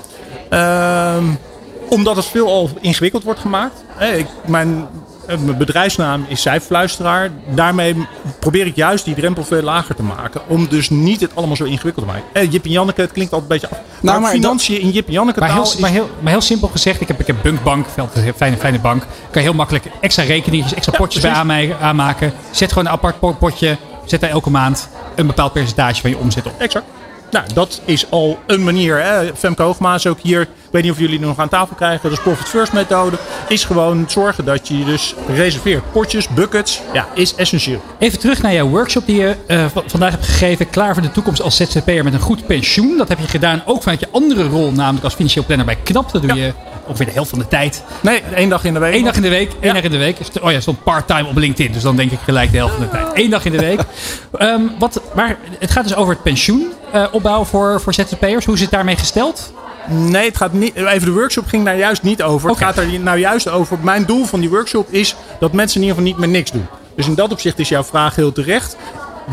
[1.93, 3.83] Omdat het veel al ingewikkeld wordt gemaakt.
[3.99, 4.87] Ik, mijn,
[5.27, 7.29] eh, mijn bedrijfsnaam is cijferfluisteraar.
[7.49, 7.95] Daarmee
[8.39, 10.41] probeer ik juist die drempel veel lager te maken.
[10.47, 12.27] Om dus niet het allemaal zo ingewikkeld te maken.
[12.33, 13.83] Eh, Jip en Janneke, het klinkt altijd een beetje af.
[14.01, 15.79] maar, maar financiën in Jip en Janneke Maar taal heel, is...
[15.79, 19.01] maar, heel, maar heel simpel gezegd, ik heb, ik heb Bunkbank, een fijne, fijne bank.
[19.01, 21.73] Kan je heel makkelijk extra rekeningen, extra Ja, potjes bij precies.
[21.81, 22.33] aanmaken.
[22.51, 26.17] Zet gewoon een apart po- potje, zet daar elke maand een bepaald percentage van je
[26.17, 26.53] omzet op.
[26.57, 26.85] Exact.
[27.31, 29.03] Nou, dat is al een manier.
[29.03, 29.35] Hè.
[29.35, 30.47] Femke Hoogma is ook hier.
[30.73, 32.11] Ik weet niet of jullie nog aan tafel krijgen.
[32.11, 33.17] Is Profit First methode.
[33.47, 35.91] Is gewoon zorgen dat je je dus reserveert.
[35.91, 36.81] Potjes, buckets.
[36.93, 37.81] Ja, is essentieel.
[37.99, 40.69] Even terug naar jouw workshop die je eh, vandaag hebt gegeven.
[40.69, 42.97] Klaar voor de toekomst als ZZP'er met een goed pensioen.
[42.97, 46.11] Dat heb je gedaan ook vanuit je andere rol, namelijk als financieel planner bij KNAP.
[46.11, 46.53] Dat doe je
[46.85, 47.83] ongeveer de helft van de tijd.
[48.01, 48.95] Nee, één dag in de week.
[48.95, 49.51] Eén dag in de week.
[49.51, 49.57] Ja.
[49.61, 50.17] één dag in de week.
[50.41, 51.73] Oh ja, stond part-time op LinkedIn.
[51.73, 53.07] Dus dan denk ik gelijk de helft van de tijd.
[53.13, 53.79] Eén dag in de week.
[54.37, 58.45] Ehm, wat, maar het gaat dus over het pensioen eh, opbouwen voor, voor ZZP'ers.
[58.45, 59.53] Hoe is het daarmee gesteld?
[59.87, 60.75] Nee, het gaat niet.
[60.75, 62.49] Even de workshop ging daar juist niet over.
[62.49, 63.77] Het gaat er nou juist over.
[63.81, 66.67] Mijn doel van die workshop is dat mensen in ieder geval niet meer niks doen.
[66.95, 68.77] Dus in dat opzicht is jouw vraag heel terecht.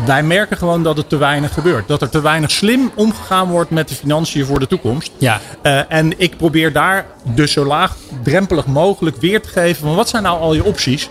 [0.05, 1.87] Wij merken gewoon dat het te weinig gebeurt.
[1.87, 5.11] Dat er te weinig slim omgegaan wordt met de financiën voor de toekomst.
[5.17, 5.39] Ja.
[5.61, 10.23] Eh, en ik probeer daar dus zo laagdrempelig mogelijk weer te geven van wat zijn
[10.23, 11.09] nou al je opties.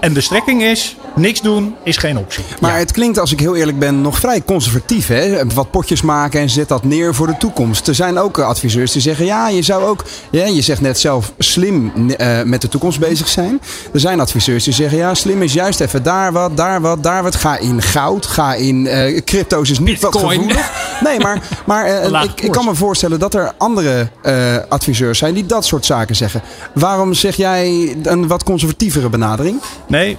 [0.00, 2.44] En de strekking is, niks doen is geen optie.
[2.60, 5.06] Maar het klinkt, als ik heel eerlijk ben, nog vrij conservatief.
[5.06, 5.46] Hè?
[5.54, 7.88] Wat potjes maken en zet dat neer voor de toekomst.
[7.88, 10.04] Er zijn ook adviseurs die zeggen, ja, je zou ook...
[10.30, 13.60] Ja, je zegt net zelf slim eh, met de toekomst bezig zijn.
[13.92, 17.22] Er zijn adviseurs die zeggen, ja, slim is juist even daar wat, daar wat, daar
[17.22, 17.34] wat.
[17.34, 20.38] Ga in goud, ga in eh, crypto's is niet wat Bitcoin.
[20.38, 20.70] gevoelig.
[21.00, 25.34] Nee, maar, maar eh, ik, ik kan me voorstellen dat er andere eh, adviseurs zijn
[25.34, 26.42] die dat soort zaken zeggen.
[26.74, 29.60] Waarom zeg jij een wat conservatievere benadering?
[29.88, 30.18] Nee,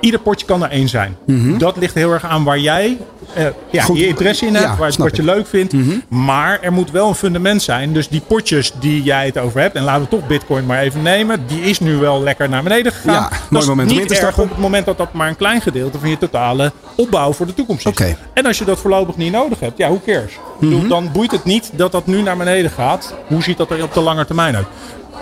[0.00, 1.16] Ieder potje kan er één zijn.
[1.26, 1.58] Mhm.
[1.58, 2.96] Dat ligt heel erg aan waar jij
[3.34, 3.98] eh, ja, Goed.
[3.98, 5.22] je interesse in hebt, Ja, waar, wat je.
[5.22, 5.30] Mhm.
[5.34, 5.74] leuk vindt.
[6.08, 7.92] Maar er moet wel een fundament zijn.
[7.92, 11.02] Dus die potjes die jij het over hebt, en laten we toch Bitcoin maar even
[11.02, 13.14] nemen, die is nu wel lekker naar beneden gegaan.
[13.14, 15.12] Ja, dat mooi is moment om niet in te erg op het moment dat dat
[15.12, 18.14] maar een klein gedeelte van je totale opbouw voor de toekomst is.
[18.32, 20.32] En als je dat voorlopig niet nodig hebt, ja, who cares?
[20.60, 20.88] Mhm.
[20.88, 23.14] Dan boeit het niet dat dat nu naar beneden gaat.
[23.26, 24.66] Hoe ziet dat er op de lange termijn uit?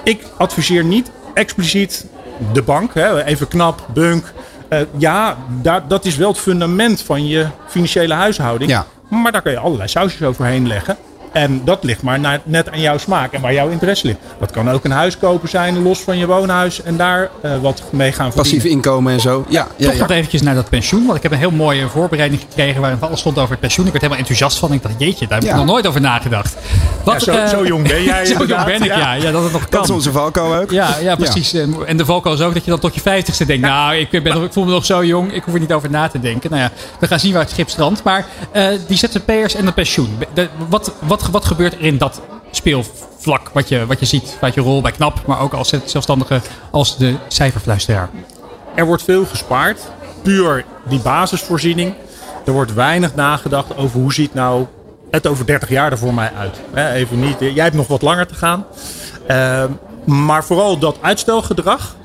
[0.04, 2.06] Ik adviseer niet expliciet
[2.52, 4.32] de bank, hè, even knap, bunk.
[4.68, 8.70] Eh, ja, daar, dat is wel het fundament van je financiële huishouding.
[8.70, 8.86] Ja.
[9.08, 10.96] Maar daar kun je allerlei sausjes overheen leggen.
[11.36, 14.18] En dat ligt maar naar- net aan jouw smaak en waar jouw interesse ligt.
[14.40, 16.82] Dat kan ook een huis kopen zijn, los van je woonhuis.
[16.82, 18.34] En daar eh, wat mee gaan verdienen.
[18.60, 19.44] Passief inkomen en zo.
[19.48, 20.00] Ja, ja, Toch ja.
[20.00, 21.04] nog eventjes naar dat pensioen.
[21.04, 23.86] Want ik heb een heel mooie voorbereiding gekregen waarin alles stond over het pensioen.
[23.86, 24.72] Ik werd helemaal enthousiast van.
[24.72, 25.56] Ik dacht, jeetje, daar heb ik Ja.
[25.56, 26.56] nog nooit over nagedacht.
[27.06, 28.98] Ja, zo- eh, zo jong ben jij Zo jong ben ik, ja.
[28.98, 29.12] ja.
[29.12, 29.30] ja.
[29.30, 29.70] Dat het nog kan.
[29.70, 30.70] Dat is onze valkuil ook.
[30.70, 31.52] Ja, ja, precies.
[31.54, 33.62] En- En de valkuil is ook dat je dan tot je vijftigste denkt...
[33.66, 35.90] nou, ik, ben nog, ik voel me nog zo jong, ik hoef er niet over
[35.90, 36.50] na te denken.
[36.50, 36.70] Nou ja,
[37.00, 38.02] we gaan zien waar het schip strandt.
[38.02, 40.18] Maar eh, die ZZP'ers en het pensioen.
[40.34, 42.20] De- wat, wat, wat gebeurt er in dat
[42.50, 45.26] speelvlak wat je, wat je ziet uit je rol bij KNAP...
[45.26, 48.10] maar ook als zelfstandige, als de cijferfluisteraar?
[48.74, 49.80] Er wordt veel gespaard.
[50.22, 51.94] Puur die basisvoorziening.
[52.46, 54.66] Er wordt weinig nagedacht over hoe ziet nou
[55.10, 56.60] het over 30 jaar er voor mij uit.
[56.94, 58.66] Even niet, jij hebt nog wat langer te gaan.
[59.26, 59.70] Ehm,
[60.04, 61.96] maar vooral dat uitstelgedrag,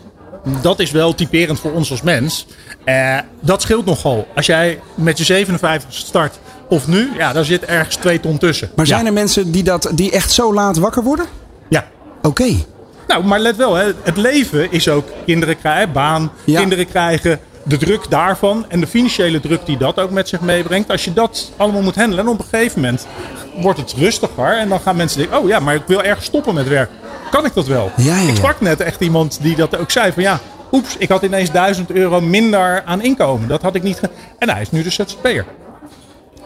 [0.62, 2.46] dat is wel typerend voor ons als mens.
[2.84, 4.28] Eh, dat scheelt nogal.
[4.36, 6.40] Als jij met je 57 start
[6.72, 8.70] of nu, ja, daar zit ergens twee ton tussen.
[8.76, 11.26] Maar zijn er mensen die, dat, die echt zo laat wakker worden?
[11.70, 11.86] Ja.
[12.22, 12.54] Oké.
[13.08, 16.60] Nou, maar let wel, hè, het leven is ook kinderen krijgen, baan, Ja.
[16.60, 20.92] kinderen krijgen, de druk daarvan en de financiële druk die dat ook met zich meebrengt.
[20.92, 23.08] Als je dat allemaal moet handelen, en op een gegeven moment
[23.62, 26.54] wordt het rustiger en dan gaan mensen denken, oh ja, maar ik wil ergens stoppen
[26.54, 26.90] met werk.
[27.32, 27.92] Kan ik dat wel?
[27.98, 28.30] Ja, ja, ja.
[28.30, 30.40] Ik sprak net echt iemand die dat ook zei van ja,
[30.72, 33.48] oeps, ik had ineens 1000 euro minder aan inkomen.
[33.48, 34.00] Dat had ik niet.
[34.38, 35.46] En hij is nu dus ZZP'er.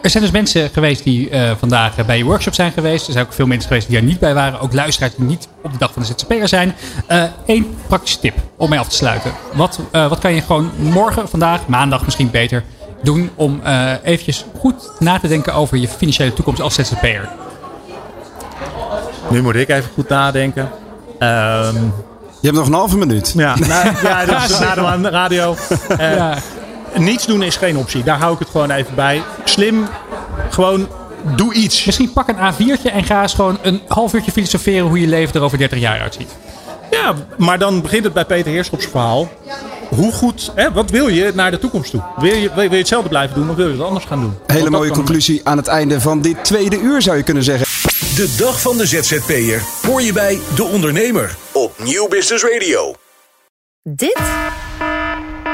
[0.06, 3.06] Er zijn dus mensen geweest die eh, vandaag eh, bij je workshop zijn geweest.
[3.06, 4.60] Er zijn ook veel mensen geweest die er niet bij waren.
[4.60, 6.74] Ook luisteraars die niet op de dag van de ZZP'er zijn.
[7.46, 9.32] Eén praktische tip om mee af te sluiten.
[9.52, 12.64] Wat, eh, wat kan je gewoon morgen, vandaag, maandag misschien beter
[13.02, 13.30] doen...
[13.34, 17.28] om eh eventjes goed na te denken over je financiële toekomst als ZZP'er?
[19.30, 20.70] Nu moet ik even goed nadenken.
[21.18, 21.74] Ehm,
[22.40, 23.32] Je hebt nog een halve minuut.
[23.36, 24.58] Ja, nou, ja dat is
[25.02, 25.56] de radio.
[25.88, 26.38] Eh, Ja.
[26.98, 28.02] Niets doen is geen optie.
[28.02, 29.22] Daar hou ik het gewoon even bij.
[29.44, 29.86] Slim,
[30.50, 30.88] gewoon
[31.36, 31.84] doe iets.
[31.84, 34.86] Misschien pak een A4'tje en ga eens gewoon een half uurtje filosoferen...
[34.86, 36.30] hoe je leven er over 30 jaar uitziet.
[36.90, 39.28] Ja, maar dan begint het bij Peter Heerschops verhaal.
[39.88, 42.02] Hoe goed, hè, wat wil je naar de toekomst toe?
[42.16, 44.34] Wil je, wil je hetzelfde blijven doen of wil je het anders gaan doen?
[44.46, 47.66] Hele mooie conclusie aan het einde van dit tweede uur zou je kunnen zeggen.
[48.16, 52.94] De dag van de ZZP'er hoor je bij De Ondernemer op Nieuw Business Radio.
[53.82, 54.20] Dit